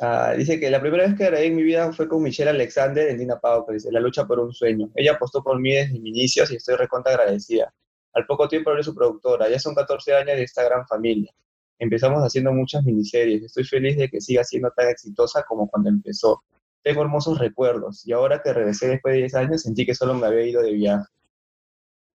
Ah, 0.00 0.34
dice 0.36 0.60
que 0.60 0.70
la 0.70 0.80
primera 0.80 1.06
vez 1.06 1.16
que 1.16 1.24
grabé 1.24 1.46
en 1.46 1.56
mi 1.56 1.62
vida 1.62 1.92
fue 1.92 2.08
con 2.08 2.22
Michelle 2.22 2.50
Alexander 2.50 3.08
en 3.08 3.18
Dina 3.18 3.38
Pauta, 3.38 3.72
dice, 3.72 3.90
la 3.92 4.00
lucha 4.00 4.26
por 4.26 4.38
un 4.38 4.52
sueño. 4.52 4.90
Ella 4.96 5.12
apostó 5.12 5.42
por 5.42 5.58
mí 5.60 5.72
desde 5.72 5.98
mis 5.98 6.10
inicios 6.14 6.50
y 6.50 6.56
estoy 6.56 6.76
recontra 6.76 7.12
agradecida. 7.12 7.72
Al 8.14 8.26
poco 8.26 8.48
tiempo 8.48 8.70
abrió 8.70 8.84
su 8.84 8.94
productora, 8.94 9.48
ya 9.48 9.58
son 9.58 9.74
14 9.74 10.14
años 10.14 10.36
de 10.36 10.42
esta 10.42 10.62
gran 10.64 10.86
familia. 10.86 11.32
Empezamos 11.78 12.20
haciendo 12.22 12.52
muchas 12.52 12.84
miniseries, 12.84 13.42
estoy 13.42 13.64
feliz 13.64 13.96
de 13.96 14.08
que 14.08 14.20
siga 14.20 14.44
siendo 14.44 14.70
tan 14.76 14.88
exitosa 14.88 15.42
como 15.48 15.68
cuando 15.68 15.88
empezó. 15.88 16.42
Tengo 16.82 17.02
hermosos 17.02 17.38
recuerdos 17.38 18.06
y 18.06 18.12
ahora 18.12 18.42
que 18.42 18.52
regresé 18.52 18.88
después 18.88 19.12
de 19.14 19.20
10 19.20 19.34
años 19.36 19.62
sentí 19.62 19.86
que 19.86 19.94
solo 19.94 20.14
me 20.14 20.26
había 20.26 20.46
ido 20.46 20.62
de 20.62 20.72
viaje. 20.72 21.06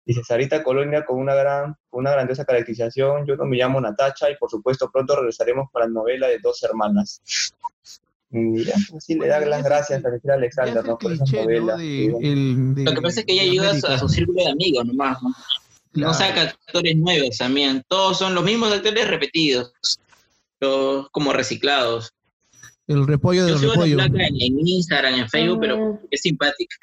Dice 0.06 0.22
Sarita 0.22 0.62
Colonia 0.62 1.04
con 1.04 1.18
una 1.18 1.34
gran, 1.34 1.76
con 1.88 2.00
una 2.00 2.12
grandiosa 2.12 2.44
caracterización. 2.44 3.24
Yo 3.26 3.36
no 3.36 3.46
me 3.46 3.56
llamo 3.56 3.80
Natacha 3.80 4.30
y 4.30 4.36
por 4.36 4.50
supuesto 4.50 4.90
pronto 4.92 5.16
regresaremos 5.16 5.70
con 5.70 5.80
la 5.80 5.88
novela 5.88 6.28
de 6.28 6.38
dos 6.42 6.62
hermanas. 6.62 7.22
Mira, 8.30 8.74
así 8.96 9.14
le 9.14 9.28
da 9.28 9.38
Oye, 9.38 9.46
las 9.46 9.62
gracias 9.64 10.04
a 10.04 10.32
Alexander, 10.34 10.84
¿no? 10.84 10.98
Por 10.98 11.12
esa 11.12 11.24
cliché, 11.24 11.38
¿no? 11.38 11.44
novela. 11.44 11.76
De- 11.76 12.06
el- 12.20 12.74
de- 12.74 12.84
Lo 12.84 12.92
que 12.92 13.00
pasa 13.00 13.20
es 13.20 13.26
que 13.26 13.32
ella 13.32 13.42
ayuda 13.44 13.70
a 13.70 13.74
su, 13.80 13.86
a 13.86 13.98
su 13.98 14.08
círculo 14.08 14.42
de 14.44 14.50
amigos 14.50 14.84
nomás. 14.84 15.22
¿no? 15.22 15.30
Claro. 15.94 16.12
No 16.12 16.18
saca 16.18 16.42
actores 16.42 16.96
nuevos 16.96 17.38
también. 17.38 17.82
Todos 17.88 18.18
son 18.18 18.34
los 18.34 18.44
mismos 18.44 18.72
actores 18.72 19.08
repetidos. 19.08 19.72
Todos 20.58 21.08
como 21.10 21.32
reciclados. 21.32 22.12
El 22.86 23.06
repollo 23.06 23.42
Yo 23.42 23.46
del 23.46 23.58
sigo 23.58 23.72
a 23.72 23.76
la 23.76 23.82
repollo. 23.84 23.96
placa 24.12 24.26
en, 24.26 24.34
en 24.42 24.68
Instagram, 24.68 25.14
en 25.14 25.28
Facebook, 25.30 25.60
pero 25.60 25.76
Mm. 25.94 25.98
es 26.10 26.20
simpática. 26.20 26.76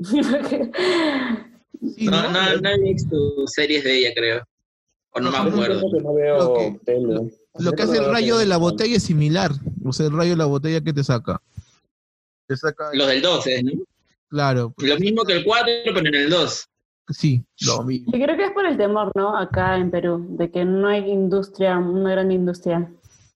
Sí, 0.00 0.20
No, 2.10 2.22
¿no? 2.22 2.30
no, 2.32 2.56
no 2.60 2.68
he 2.70 2.78
visto 2.80 3.16
series 3.46 3.84
de 3.84 3.98
ella, 3.98 4.10
creo. 4.14 4.42
O 5.10 5.20
no 5.20 5.30
me 5.30 5.38
acuerdo. 5.38 5.80
No 6.02 6.14
veo 6.14 6.38
Lo 6.38 6.54
que- 6.54 6.80
tele. 6.84 7.14
Lo 7.58 7.70
Hace 7.70 7.70
que 7.70 7.76
tiempo 7.76 7.82
hace 7.92 7.98
el 8.04 8.10
rayo 8.12 8.36
de 8.38 8.46
la 8.46 8.56
botella 8.58 8.96
es 8.96 9.02
similar. 9.02 9.50
O 9.84 9.92
sea, 9.92 10.06
el 10.06 10.12
rayo 10.12 10.30
de 10.32 10.36
la 10.36 10.44
botella 10.44 10.80
que 10.82 10.92
te 10.92 11.02
saca. 11.04 11.40
Te 12.46 12.56
saca, 12.56 12.90
Los 12.92 13.06
del 13.08 13.22
12, 13.22 13.62
¿no? 13.62 13.72
claro. 14.28 14.72
pues, 14.76 14.88
Lo 14.90 14.98
mismo 14.98 15.24
que 15.24 15.32
el 15.34 15.44
4, 15.44 15.72
pero 15.84 15.98
en 16.00 16.14
el 16.14 16.30
2. 16.30 16.68
Sí, 17.08 17.44
lo 17.66 17.82
mismo. 17.84 18.12
Yo 18.12 18.24
creo 18.24 18.36
que 18.36 18.44
es 18.44 18.52
por 18.52 18.66
el 18.66 18.76
temor, 18.76 19.12
¿no? 19.14 19.36
Acá 19.36 19.76
en 19.76 19.90
Perú, 19.90 20.26
de 20.30 20.50
que 20.50 20.64
no 20.64 20.88
hay 20.88 21.08
industria, 21.10 21.78
una 21.78 22.10
gran 22.10 22.32
industria. 22.32 22.92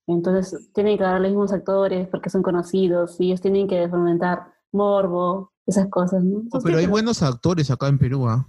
Entonces 0.07 0.69
tienen 0.73 0.97
que 0.97 1.03
dar 1.03 1.21
los 1.21 1.29
mismos 1.29 1.53
actores 1.53 2.07
porque 2.09 2.29
son 2.29 2.43
conocidos 2.43 3.15
y 3.19 3.27
ellos 3.27 3.41
tienen 3.41 3.67
que 3.67 3.87
fomentar 3.87 4.53
morbo, 4.71 5.51
esas 5.65 5.87
cosas, 5.87 6.23
¿no? 6.23 6.43
Oh, 6.51 6.59
pero 6.61 6.77
hay 6.77 6.87
buenos 6.87 7.21
actores 7.23 7.69
acá 7.71 7.87
en 7.87 7.97
Perú, 7.97 8.27
¿ah? 8.27 8.45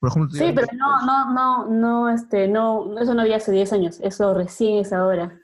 Por 0.00 0.10
ejemplo, 0.10 0.38
Sí, 0.38 0.52
pero 0.54 0.66
no, 0.72 1.04
no, 1.04 1.32
no, 1.32 1.68
no, 1.68 2.10
este, 2.10 2.48
no, 2.48 2.98
eso 2.98 3.14
no 3.14 3.22
había 3.22 3.36
hace 3.36 3.52
10 3.52 3.72
años, 3.72 3.98
eso 4.00 4.34
recién 4.34 4.78
es 4.78 4.92
ahora. 4.92 5.38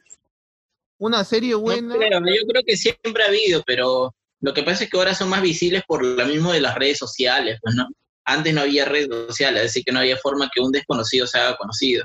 una 0.98 1.24
serie 1.24 1.54
buena. 1.54 1.94
No 1.94 2.00
creo, 2.00 2.20
yo 2.20 2.46
creo 2.48 2.62
que 2.66 2.76
siempre 2.76 3.22
ha 3.22 3.28
habido, 3.28 3.62
pero 3.66 4.14
lo 4.40 4.54
que 4.54 4.62
pasa 4.62 4.84
es 4.84 4.90
que 4.90 4.96
ahora 4.96 5.14
son 5.14 5.28
más 5.28 5.42
visibles 5.42 5.82
por 5.86 6.04
lo 6.04 6.26
mismo 6.26 6.52
de 6.52 6.60
las 6.60 6.74
redes 6.74 6.98
sociales, 6.98 7.58
pues, 7.62 7.74
¿no? 7.74 7.88
Antes 8.32 8.54
no 8.54 8.62
había 8.62 8.84
redes 8.84 9.08
sociales, 9.28 9.64
así 9.70 9.82
que 9.82 9.92
no 9.92 10.00
había 10.00 10.16
forma 10.16 10.50
que 10.54 10.60
un 10.60 10.72
desconocido 10.72 11.26
se 11.26 11.38
haga 11.38 11.56
conocido. 11.56 12.04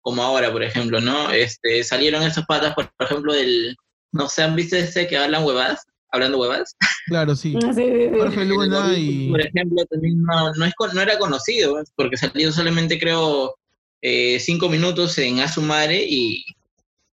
Como 0.00 0.22
ahora, 0.22 0.52
por 0.52 0.62
ejemplo, 0.62 1.00
¿no? 1.00 1.30
Este, 1.30 1.82
salieron 1.82 2.22
esos 2.22 2.44
patas, 2.46 2.74
por, 2.74 2.90
por 2.96 3.06
ejemplo, 3.06 3.32
del... 3.32 3.76
No 4.12 4.28
sé, 4.28 4.42
¿han 4.42 4.54
visto 4.54 4.76
este 4.76 5.06
que 5.08 5.16
hablan 5.16 5.44
huevadas? 5.44 5.80
¿Hablando 6.12 6.38
huevadas? 6.38 6.76
Claro, 7.06 7.34
sí. 7.34 7.52
Sí, 7.60 7.68
sí, 7.74 7.82
sí. 7.84 8.10
Jorge 8.16 8.44
Luna 8.44 8.94
El 8.94 8.98
y. 8.98 9.30
Por 9.30 9.40
ejemplo, 9.40 9.84
también 9.86 10.22
no, 10.22 10.52
no, 10.52 10.64
es, 10.64 10.74
con- 10.74 10.94
no 10.94 11.00
era 11.00 11.18
conocido, 11.18 11.72
pues, 11.72 11.90
porque 11.96 12.16
salió 12.16 12.52
solamente, 12.52 13.00
creo, 13.00 13.56
eh, 14.00 14.38
cinco 14.38 14.68
minutos 14.68 15.18
en 15.18 15.40
A 15.40 15.48
su 15.48 15.60
madre 15.62 16.06
y, 16.08 16.44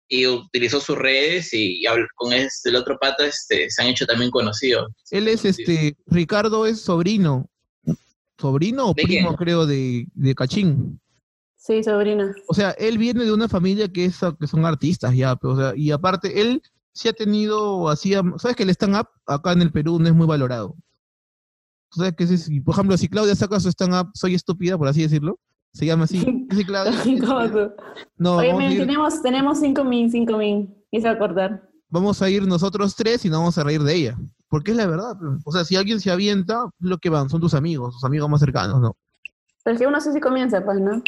y 0.08 0.26
utilizó 0.26 0.80
sus 0.80 0.98
redes 0.98 1.50
y, 1.52 1.84
con 2.16 2.32
este, 2.32 2.70
el 2.70 2.76
otro 2.76 2.98
pata 2.98 3.26
este, 3.26 3.70
se 3.70 3.82
han 3.82 3.88
hecho 3.88 4.04
también 4.06 4.30
conocidos. 4.32 4.90
Él 5.12 5.28
es 5.28 5.44
este. 5.44 5.94
Ricardo 6.06 6.66
es 6.66 6.80
sobrino. 6.80 7.46
¿Sobrino 8.38 8.86
o 8.90 8.94
¿De 8.94 9.02
primo, 9.02 9.28
quién? 9.28 9.36
creo, 9.36 9.66
de, 9.66 10.06
de 10.14 10.34
Cachín? 10.34 11.00
Sí, 11.56 11.82
sobrino. 11.82 12.30
O 12.46 12.54
sea, 12.54 12.70
él 12.72 12.96
viene 12.98 13.24
de 13.24 13.32
una 13.32 13.48
familia 13.48 13.88
que, 13.88 14.06
es, 14.06 14.20
que 14.38 14.46
son 14.46 14.64
artistas 14.64 15.14
ya, 15.14 15.36
pero, 15.36 15.54
o 15.54 15.56
sea, 15.56 15.72
y 15.76 15.90
aparte, 15.90 16.40
él 16.40 16.62
sí 16.92 17.08
ha 17.08 17.12
tenido, 17.12 17.88
hacía, 17.88 18.22
¿sabes 18.38 18.56
que 18.56 18.62
el 18.62 18.70
stand-up 18.70 19.08
acá 19.26 19.52
en 19.52 19.62
el 19.62 19.72
Perú 19.72 19.98
no 19.98 20.06
es 20.08 20.14
muy 20.14 20.26
valorado? 20.26 20.76
¿Sabes 21.90 22.14
que 22.16 22.24
ese, 22.24 22.60
por 22.62 22.74
ejemplo, 22.74 22.96
si 22.96 23.08
Claudia 23.08 23.34
saca 23.34 23.58
su 23.60 23.68
stand-up, 23.68 24.10
soy 24.14 24.34
estúpida, 24.34 24.78
por 24.78 24.88
así 24.88 25.02
decirlo, 25.02 25.38
se 25.72 25.86
llama 25.86 26.04
así, 26.04 26.20
¿sí, 26.50 26.64
Claudia? 26.64 26.92
¿Cómo 27.26 27.50
tú? 27.50 27.72
No, 28.16 28.36
Oye, 28.36 28.48
vamos 28.48 28.62
a, 28.62 28.68
men, 28.68 28.72
ir, 28.72 28.78
tenemos, 28.78 29.22
tenemos 29.22 29.58
5 29.58 29.84
min, 29.84 30.10
5 30.10 30.36
min. 30.38 30.74
Y 30.90 31.00
se 31.00 31.08
va 31.08 31.14
a 31.14 31.18
cortar. 31.18 31.68
vamos 31.90 32.22
a 32.22 32.30
ir 32.30 32.46
nosotros 32.46 32.94
tres 32.96 33.24
y 33.24 33.28
no 33.30 33.38
vamos 33.40 33.58
a 33.58 33.64
reír 33.64 33.82
de 33.82 33.94
ella, 33.94 34.18
porque 34.48 34.72
es 34.72 34.76
la 34.76 34.86
verdad, 34.86 35.16
o 35.44 35.52
sea, 35.52 35.64
si 35.64 35.76
alguien 35.76 36.00
se 36.00 36.10
avienta, 36.10 36.70
lo 36.80 36.98
que 36.98 37.10
van, 37.10 37.28
son 37.28 37.40
tus 37.40 37.54
amigos, 37.54 37.94
tus 37.94 38.04
amigos 38.04 38.28
más 38.28 38.40
cercanos, 38.40 38.80
¿no? 38.80 38.96
Pero 39.64 39.74
es 39.74 39.80
que 39.80 39.86
uno 39.86 40.00
sí 40.00 40.10
sí 40.12 40.20
comienza, 40.20 40.64
pues, 40.64 40.80
¿no? 40.80 41.02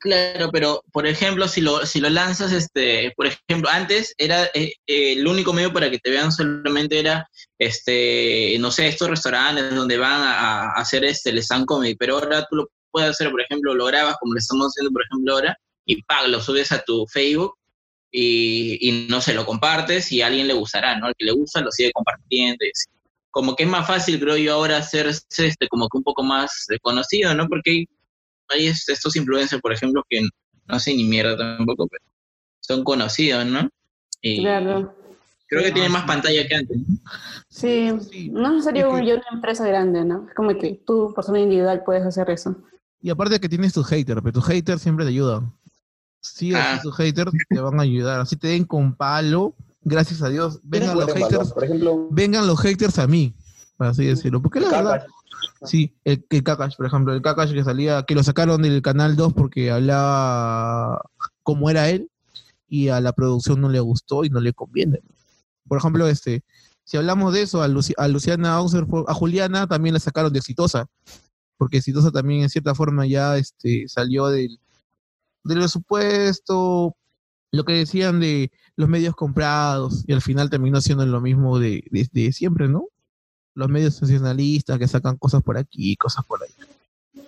Claro, 0.00 0.50
pero 0.52 0.84
por 0.92 1.06
ejemplo, 1.06 1.48
si 1.48 1.60
lo, 1.60 1.84
si 1.84 2.00
lo 2.00 2.08
lanzas, 2.08 2.52
este, 2.52 3.12
por 3.16 3.26
ejemplo, 3.26 3.68
antes 3.68 4.14
era 4.16 4.44
eh, 4.54 4.72
eh, 4.86 5.14
el 5.14 5.26
único 5.26 5.52
medio 5.52 5.72
para 5.72 5.90
que 5.90 5.98
te 5.98 6.10
vean 6.10 6.30
solamente 6.30 7.00
era, 7.00 7.28
este, 7.58 8.56
no 8.60 8.70
sé, 8.70 8.86
estos 8.86 9.10
restaurantes 9.10 9.74
donde 9.74 9.98
van 9.98 10.22
a, 10.22 10.70
a 10.70 10.72
hacer 10.74 11.04
este, 11.04 11.30
el 11.30 11.38
stand 11.38 11.66
comedy, 11.66 11.96
pero 11.96 12.14
ahora 12.14 12.46
tú 12.48 12.56
lo 12.56 12.68
puedes 12.92 13.10
hacer, 13.10 13.30
por 13.30 13.40
ejemplo, 13.40 13.74
lo 13.74 13.86
grabas 13.86 14.16
como 14.20 14.34
lo 14.34 14.38
estamos 14.38 14.68
haciendo, 14.68 14.92
por 14.92 15.02
ejemplo, 15.02 15.34
ahora, 15.34 15.56
y 15.84 16.00
¡pam! 16.02 16.30
lo 16.30 16.40
subes 16.40 16.70
a 16.70 16.80
tu 16.82 17.04
Facebook 17.08 17.57
y, 18.10 18.78
y 18.88 19.08
no 19.08 19.20
sé, 19.20 19.34
lo 19.34 19.44
compartes 19.46 20.10
y 20.12 20.22
a 20.22 20.26
alguien 20.28 20.46
le 20.46 20.54
gustará, 20.54 20.98
¿no? 20.98 21.06
Al 21.06 21.14
que 21.16 21.24
le 21.26 21.32
gusta 21.32 21.60
lo 21.60 21.70
sigue 21.70 21.92
compartiendo 21.92 22.64
y 22.64 22.68
así. 22.70 22.86
Como 23.30 23.54
que 23.54 23.64
es 23.64 23.68
más 23.68 23.86
fácil, 23.86 24.18
creo 24.18 24.36
yo, 24.36 24.54
ahora 24.54 24.82
ser 24.82 25.06
este, 25.06 25.68
como 25.68 25.88
que 25.88 25.98
un 25.98 26.02
poco 26.04 26.22
más 26.22 26.66
conocido, 26.82 27.34
¿no? 27.34 27.46
Porque 27.48 27.70
hay 27.70 27.88
hay 28.50 28.66
es- 28.68 28.88
estos 28.88 29.14
influencers, 29.16 29.60
por 29.60 29.74
ejemplo, 29.74 30.02
que 30.08 30.22
no 30.22 30.28
hacen 30.68 30.96
ni 30.96 31.04
mierda 31.04 31.36
tampoco, 31.36 31.86
pero 31.86 32.02
son 32.60 32.82
conocidos, 32.82 33.44
¿no? 33.44 33.68
Y 34.22 34.38
Claro. 34.40 34.94
creo 35.46 35.62
que 35.62 35.68
Ah, 35.68 35.74
tienen 35.74 35.92
más 35.92 36.02
sí. 36.02 36.08
pantalla 36.08 36.48
que 36.48 36.54
antes. 36.54 36.78
¿no? 36.78 36.96
Sí, 37.50 37.90
sí. 38.10 38.28
no 38.30 38.46
es 38.46 38.52
necesario 38.54 38.96
Es 38.96 39.04
que- 39.04 39.14
una 39.14 39.24
empresa 39.32 39.66
grande, 39.66 40.02
¿no? 40.04 40.26
Es 40.28 40.34
como 40.34 40.56
que 40.56 40.80
tú, 40.86 41.12
persona 41.14 41.40
individual, 41.40 41.82
puedes 41.84 42.04
hacer 42.06 42.30
eso. 42.30 42.56
Y 43.02 43.10
aparte 43.10 43.38
que 43.38 43.48
tienes 43.50 43.74
tu 43.74 43.82
hater, 43.84 44.16
pero 44.22 44.32
tu 44.32 44.40
hater 44.40 44.78
siempre 44.78 45.04
te 45.04 45.10
ayuda. 45.10 45.42
Sí, 46.20 46.52
o 46.52 46.56
sí, 46.56 46.62
Ah. 46.64 46.80
tus 46.82 46.94
haters 46.96 47.32
te 47.48 47.60
van 47.60 47.78
a 47.78 47.82
ayudar. 47.82 48.20
Así 48.20 48.36
te 48.36 48.48
den 48.48 48.64
con 48.64 48.94
palo, 48.94 49.54
gracias 49.82 50.22
a 50.22 50.28
Dios. 50.28 50.60
Vengan 50.62 50.96
los 50.96 51.06
valor. 51.06 51.18
haters, 51.30 51.52
Por 51.52 51.64
ejemplo, 51.64 52.08
vengan 52.10 52.46
los 52.46 52.60
haters 52.60 52.98
a 52.98 53.06
mí, 53.06 53.34
por 53.76 53.86
así 53.88 54.04
decirlo. 54.04 54.42
Porque 54.42 54.60
la 54.60 54.70
verdad, 54.70 55.06
sí, 55.64 55.94
el, 56.04 56.24
el 56.30 56.42
Kakash, 56.42 56.76
por 56.76 56.86
ejemplo, 56.86 57.14
el 57.14 57.22
Kakash 57.22 57.52
que 57.52 57.64
salía, 57.64 58.02
que 58.02 58.14
lo 58.14 58.22
sacaron 58.22 58.62
del 58.62 58.82
canal 58.82 59.16
2 59.16 59.32
porque 59.34 59.70
hablaba 59.70 61.02
como 61.42 61.70
era 61.70 61.88
él 61.88 62.10
y 62.68 62.88
a 62.88 63.00
la 63.00 63.12
producción 63.12 63.60
no 63.60 63.68
le 63.68 63.80
gustó 63.80 64.24
y 64.24 64.30
no 64.30 64.40
le 64.40 64.52
conviene. 64.52 65.00
Por 65.66 65.78
ejemplo, 65.78 66.06
este, 66.08 66.42
si 66.84 66.96
hablamos 66.96 67.32
de 67.32 67.42
eso, 67.42 67.62
a, 67.62 67.68
Luci- 67.68 67.94
a 67.96 68.08
Luciana 68.08 68.54
Auser, 68.54 68.86
a 69.06 69.14
Juliana 69.14 69.66
también 69.66 69.94
la 69.94 70.00
sacaron 70.00 70.32
de 70.32 70.38
Exitosa, 70.40 70.86
porque 71.56 71.78
Exitosa 71.78 72.10
también 72.10 72.42
en 72.42 72.50
cierta 72.50 72.74
forma 72.74 73.06
ya 73.06 73.36
este, 73.36 73.84
salió 73.88 74.26
del, 74.28 74.58
del 75.48 75.68
supuesto, 75.68 76.96
lo 77.50 77.64
que 77.64 77.72
decían 77.72 78.20
de 78.20 78.50
los 78.76 78.88
medios 78.88 79.14
comprados, 79.14 80.04
y 80.06 80.12
al 80.12 80.20
final 80.22 80.50
terminó 80.50 80.80
siendo 80.80 81.04
lo 81.06 81.20
mismo 81.20 81.58
de, 81.58 81.82
de- 81.90 82.08
de 82.12 82.32
siempre, 82.32 82.68
¿no? 82.68 82.84
Los 83.54 83.68
medios 83.68 83.94
sensacionalistas 83.96 84.78
que 84.78 84.86
sacan 84.86 85.16
cosas 85.16 85.42
por 85.42 85.56
aquí, 85.58 85.96
cosas 85.96 86.24
por 86.26 86.40
ahí. 86.42 87.22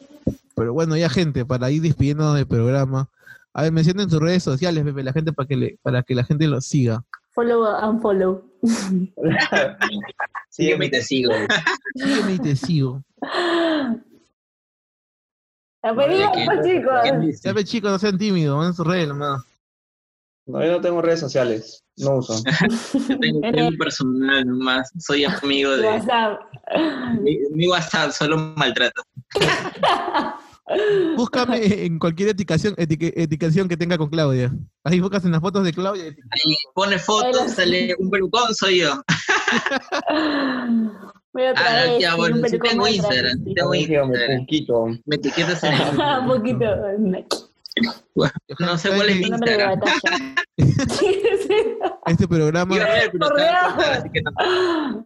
Pero 0.55 0.73
bueno, 0.75 0.97
ya 0.97 1.09
gente, 1.09 1.45
para 1.47 1.71
ir 1.71 1.83
despidiéndonos 1.83 2.37
del 2.37 2.47
programa, 2.47 3.09
a 3.53 3.63
ver, 3.63 3.73
mencionen 3.73 4.09
sus 4.11 4.21
redes 4.21 4.43
sociales, 4.45 4.85
Pepe, 4.85 5.03
la 5.03 5.13
gente 5.13 5.33
para 5.33 5.49
que 5.49 5.57
le, 5.57 5.79
para 5.83 6.03
que 6.03 6.15
la 6.15 6.23
gente 6.25 6.47
los 6.47 6.67
siga. 6.67 7.03
Follow 7.33 7.65
and 7.67 8.01
follow. 8.03 8.45
Sígueme 10.51 10.87
y 10.87 10.91
te 10.91 11.03
sigo. 11.03 11.33
Sígueme 11.95 12.35
y 12.35 12.39
te 12.39 12.57
sigo. 12.57 13.03
La 15.83 15.95
¿Qué- 15.95 16.45
pues, 16.47 16.67
chicos. 16.67 17.41
Ya 17.43 17.53
ve 17.53 17.65
chicos, 17.65 17.91
no 17.91 17.99
sean 17.99 18.19
tímidos, 18.19 18.57
manden 18.57 18.75
sus 18.75 18.87
redes 18.87 19.09
nomás. 19.09 19.43
No, 20.47 20.65
yo 20.65 20.73
no 20.73 20.81
tengo 20.81 21.01
redes 21.01 21.21
sociales. 21.21 21.85
No 21.97 22.17
uso. 22.17 22.35
Yo 23.09 23.19
tengo 23.53 23.69
un 23.69 23.77
personal 23.77 24.47
nomás. 24.47 24.91
Soy 24.99 25.25
amigo 25.25 25.77
de. 25.77 25.87
WhatsApp. 25.87 26.41
Mi, 27.21 27.39
mi 27.53 27.69
WhatsApp 27.69 28.11
solo 28.11 28.37
maltrata. 28.57 29.03
Búscame 31.17 31.59
en 31.87 31.99
cualquier 31.99 32.29
eticación, 32.31 32.75
etique- 32.77 33.13
etiquetación 33.17 33.69
que 33.69 33.77
tenga 33.77 33.99
con 33.99 34.09
Claudia. 34.11 34.53
Ahí 34.85 35.01
buscas 35.01 35.25
en 35.25 35.33
las 35.33 35.41
fotos 35.41 35.65
de 35.65 35.73
Claudia. 35.73 36.05
Ahí 36.05 36.57
pone 36.75 36.99
fotos, 36.99 37.51
sale 37.53 37.95
un 37.99 38.11
pelucón, 38.11 38.55
soy 38.55 38.79
yo. 38.81 39.03
Voy 41.33 41.45
otra 41.45 41.63
Ah, 41.65 41.85
vez. 41.85 42.01
ya, 42.01 42.11
con 42.11 42.19
bueno, 42.19 42.37
un 42.37 42.43
sí 42.45 42.51
pelucón 42.51 42.71
tengo 42.71 42.89
Instagram, 42.89 43.45
tengo 43.55 43.75
Instagram. 43.75 44.41
poquito. 44.41 44.87
Me 45.07 45.17
etiquetas 45.17 45.63
en 45.65 45.73
el. 45.75 45.81
Un 45.81 46.27
poquito. 46.27 46.67
No 48.59 48.77
sé 48.79 48.89
cuál 48.91 49.09
es 49.11 49.17
mi 49.19 49.25
Un 49.27 49.31
nombre 49.31 49.57
de 49.57 49.63
Instagram. 49.63 50.35
Este 52.07 52.27
programa, 52.27 52.75
a 52.75 52.79
ver, 52.79 52.87
a 52.87 53.05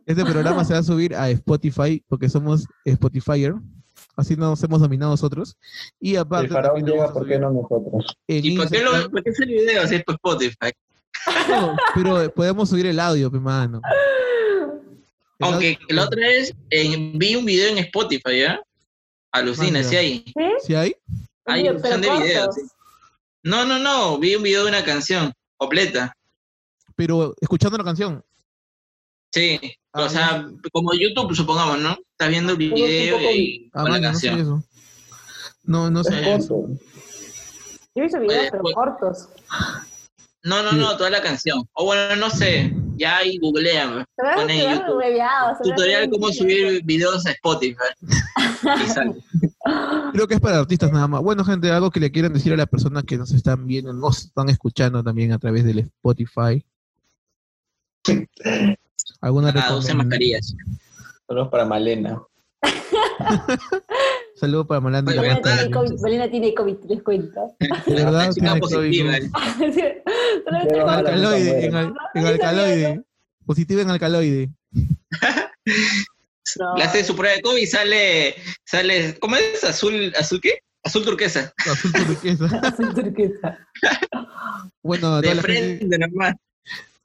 este 0.06 0.24
programa 0.24 0.64
se 0.64 0.72
va 0.72 0.78
a 0.78 0.82
subir 0.82 1.14
a 1.14 1.28
Spotify, 1.30 2.02
porque 2.08 2.28
somos 2.30 2.66
Spotifyer. 2.84 3.54
Así 4.16 4.36
nos 4.36 4.62
hemos 4.62 4.80
dominado 4.80 5.10
nosotros. 5.12 5.56
Y 6.00 6.16
aparte. 6.16 6.46
El 6.46 6.52
faraón 6.52 6.84
llega, 6.84 7.12
¿por 7.12 7.26
qué 7.26 7.38
no 7.38 7.50
nosotros? 7.50 8.16
¿Y 8.26 8.56
por 8.56 8.70
qué, 8.70 8.82
lo, 8.82 9.10
por 9.10 9.22
qué 9.22 9.30
es 9.30 9.40
el 9.40 9.48
video 9.48 9.86
si 9.88 9.96
es 9.96 10.04
por 10.04 10.14
Spotify? 10.16 10.72
No, 11.48 11.76
pero 11.94 12.32
podemos 12.32 12.68
subir 12.68 12.86
el 12.86 13.00
audio, 13.00 13.30
pe 13.30 13.38
mano. 13.40 13.80
El 15.38 15.46
Aunque 15.46 15.74
audio- 15.80 15.86
la 15.96 16.04
otra 16.04 16.20
vez 16.20 16.54
eh, 16.70 17.12
vi 17.14 17.34
un 17.34 17.44
video 17.44 17.68
en 17.70 17.78
Spotify, 17.78 18.40
¿ya? 18.40 18.60
Alucina, 19.32 19.80
Manda. 19.80 19.88
sí 19.88 19.96
hay. 19.96 20.18
¿Sí? 20.26 20.32
¿Sí 20.66 20.74
hay? 20.74 20.94
Hay 21.46 21.68
opción 21.68 22.00
de 22.00 22.06
cortos. 22.08 22.24
video, 22.24 22.52
sí. 22.52 22.60
No, 23.42 23.64
no, 23.64 23.78
no, 23.78 24.18
vi 24.18 24.34
un 24.36 24.42
video 24.42 24.62
de 24.64 24.68
una 24.70 24.84
canción 24.84 25.32
completa. 25.56 26.14
Pero 26.96 27.34
escuchando 27.40 27.76
la 27.76 27.84
canción. 27.84 28.24
Sí, 29.34 29.58
Ah, 29.92 30.02
o 30.04 30.08
sea, 30.08 30.46
como 30.72 30.92
YouTube, 30.92 31.34
supongamos, 31.34 31.78
¿no? 31.80 31.96
Estás 32.12 32.28
viendo 32.28 32.52
el 32.52 32.58
Todo 32.58 32.74
video 32.76 33.18
y 33.32 33.70
Ah, 33.74 33.82
con 33.82 33.84
la 33.84 33.90
mano, 34.00 34.12
no 34.12 34.18
sé 34.18 34.28
canción. 34.28 34.40
eso. 34.40 34.64
No, 35.64 35.90
no 35.90 36.00
Es 36.00 36.06
sé. 36.08 36.22
Yo 36.22 36.66
he 37.94 38.02
visto 38.02 38.20
videos, 38.20 38.40
Oye, 38.40 38.48
pero 38.50 38.62
pues- 38.62 38.74
cortos. 38.74 39.28
No, 40.42 40.62
no, 40.62 40.72
no, 40.72 40.96
toda 40.96 41.10
la 41.10 41.22
canción. 41.22 41.64
O 41.72 41.84
bueno, 41.86 42.16
no 42.16 42.28
sé, 42.28 42.74
ya 42.96 43.18
ahí 43.18 43.38
Pone 44.36 44.58
se 44.60 44.66
ven 44.66 44.78
YouTube. 44.78 45.02
Tutorial 45.62 46.10
cómo 46.10 46.30
subir 46.32 46.82
videos 46.84 47.24
a 47.26 47.30
Spotify. 47.30 47.76
Creo 50.12 50.28
que 50.28 50.34
es 50.34 50.40
para 50.40 50.58
artistas 50.58 50.92
nada 50.92 51.08
más. 51.08 51.22
Bueno, 51.22 51.44
gente, 51.44 51.70
algo 51.70 51.90
que 51.90 52.00
le 52.00 52.10
quieran 52.12 52.32
decir 52.34 52.52
a 52.52 52.56
las 52.56 52.68
personas 52.68 53.04
que 53.04 53.16
nos 53.16 53.32
están 53.32 53.66
viendo, 53.66 53.92
nos 53.92 54.24
están 54.26 54.48
escuchando 54.48 55.02
también 55.02 55.32
a 55.32 55.38
través 55.38 55.64
del 55.64 55.78
Spotify. 55.78 56.64
¿Alguna 59.24 59.52
Ah, 59.56 59.74
usen 59.76 59.96
mascarillas. 59.96 60.54
Solo 61.26 61.48
para 61.48 61.64
Malena. 61.64 62.20
Saludo 64.36 64.66
para 64.66 64.80
Oye, 64.80 65.02
Belina 65.02 65.22
¿verdad? 65.36 65.42
tiene 65.60 65.70
COVID, 65.70 66.02
Belina 66.02 66.30
tiene 66.30 66.54
COVID, 66.54 66.76
les 66.88 67.02
cuento. 67.02 67.56
De 67.86 67.94
verdad, 67.94 68.30
tiene 68.34 68.56
positiva. 68.60 69.12
COVID. 69.18 69.80
Alcaloide, 70.86 71.64
en, 71.66 71.74
al- 71.74 71.94
en 72.14 72.26
alcaloide. 72.26 72.96
No. 72.96 73.04
Positivo 73.46 73.80
en 73.80 73.90
alcaloide. 73.90 74.50
No. 74.72 74.82
Le 76.76 76.84
hace 76.84 77.02
su 77.02 77.16
prueba 77.16 77.34
de 77.36 77.40
COVID 77.42 77.62
y 77.62 77.66
sale, 77.66 78.34
sale, 78.66 79.18
¿cómo 79.20 79.36
es? 79.36 79.64
Azul, 79.64 80.12
¿azul 80.18 80.40
qué? 80.42 80.58
Azul 80.84 81.02
turquesa. 81.02 81.52
Azul 81.66 81.90
turquesa. 81.92 82.44
Azul 82.62 82.94
turquesa. 82.94 83.58
Bueno, 84.82 85.22
De 85.22 85.34
la 85.34 85.42
gente, 85.42 85.78
frente 85.78 85.98
nomás. 85.98 86.34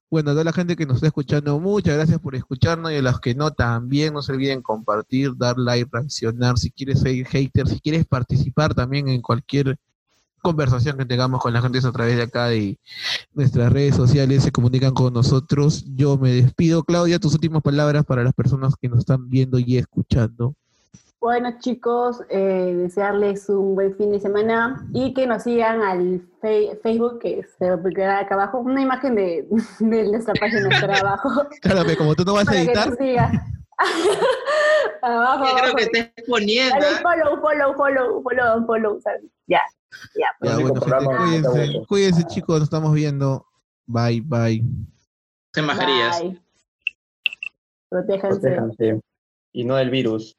Bueno, 0.09 0.31
a 0.31 0.33
toda 0.33 0.43
la 0.43 0.53
gente 0.53 0.75
que 0.75 0.85
nos 0.85 0.97
está 0.97 1.07
escuchando, 1.07 1.59
muchas 1.59 1.95
gracias 1.95 2.19
por 2.19 2.35
escucharnos 2.35 2.91
y 2.91 2.95
a 2.95 3.01
los 3.01 3.19
que 3.19 3.35
no 3.35 3.51
también, 3.51 4.13
no 4.13 4.21
se 4.21 4.33
olviden 4.33 4.61
compartir, 4.61 5.35
dar 5.37 5.57
like, 5.57 5.89
reaccionar, 5.91 6.57
si 6.57 6.71
quieres 6.71 7.01
ser 7.01 7.25
hater, 7.25 7.67
si 7.67 7.79
quieres 7.79 8.05
participar 8.05 8.73
también 8.73 9.07
en 9.07 9.21
cualquier 9.21 9.77
conversación 10.41 10.97
que 10.97 11.05
tengamos 11.05 11.41
con 11.41 11.53
la 11.53 11.61
gente 11.61 11.79
a 11.79 11.91
través 11.91 12.17
de 12.17 12.23
acá 12.23 12.47
de 12.47 12.79
nuestras 13.33 13.71
redes 13.71 13.95
sociales, 13.95 14.43
se 14.43 14.51
comunican 14.51 14.93
con 14.93 15.13
nosotros. 15.13 15.85
Yo 15.95 16.17
me 16.17 16.31
despido. 16.31 16.83
Claudia, 16.83 17.19
tus 17.19 17.33
últimas 17.33 17.61
palabras 17.61 18.05
para 18.05 18.23
las 18.23 18.33
personas 18.33 18.73
que 18.81 18.89
nos 18.89 18.99
están 18.99 19.29
viendo 19.29 19.59
y 19.59 19.77
escuchando. 19.77 20.55
Bueno, 21.21 21.51
chicos, 21.59 22.21
eh, 22.29 22.73
desearles 22.77 23.49
un 23.49 23.75
buen 23.75 23.93
fin 23.97 24.11
de 24.11 24.21
semana 24.21 24.87
y 24.93 25.13
que 25.13 25.27
nos 25.27 25.43
sigan 25.43 25.81
al 25.81 26.21
fe- 26.41 26.79
Facebook, 26.81 27.19
que 27.19 27.43
se 27.57 27.75
publicará 27.75 28.19
acá 28.19 28.35
abajo, 28.35 28.59
una 28.59 28.81
imagen 28.81 29.15
de, 29.15 29.45
de 29.79 30.03
nuestra 30.09 30.33
página 30.35 30.69
estará 30.73 30.97
abajo. 31.01 31.29
Claro, 31.61 31.83
que 31.85 31.97
como 31.97 32.15
tú 32.15 32.23
no 32.23 32.33
vas 32.35 32.43
a 32.43 32.51
para 32.51 32.57
que 32.57 32.63
editar, 32.63 32.97
sigan. 32.97 33.31
abajo, 35.01 35.45
Yo 35.45 35.51
creo 35.55 35.57
abajo. 35.63 35.75
que 35.75 35.83
estés 35.83 36.11
poniendo. 36.25 36.75
Dale 36.75 36.87
¿ah? 36.87 37.01
follow, 37.01 37.41
follow, 37.41 37.73
follow, 37.75 38.23
follow, 38.23 38.65
follow. 38.65 38.99
ya, 39.47 39.61
ya. 40.15 40.27
bueno, 40.39 40.57
gente, 40.73 40.79
que 40.79 41.05
cuídense, 41.17 41.85
cuídense 41.87 42.23
chicos, 42.27 42.55
nos 42.59 42.63
estamos 42.63 42.93
viendo. 42.93 43.45
Bye, 43.87 44.21
bye. 44.21 44.63
Mascarillas. 45.61 46.21
Bye. 46.21 46.41
Protéjanse. 47.89 48.39
Protéjanse. 48.39 49.01
Y 49.51 49.65
no 49.65 49.75
del 49.75 49.89
virus. 49.89 50.38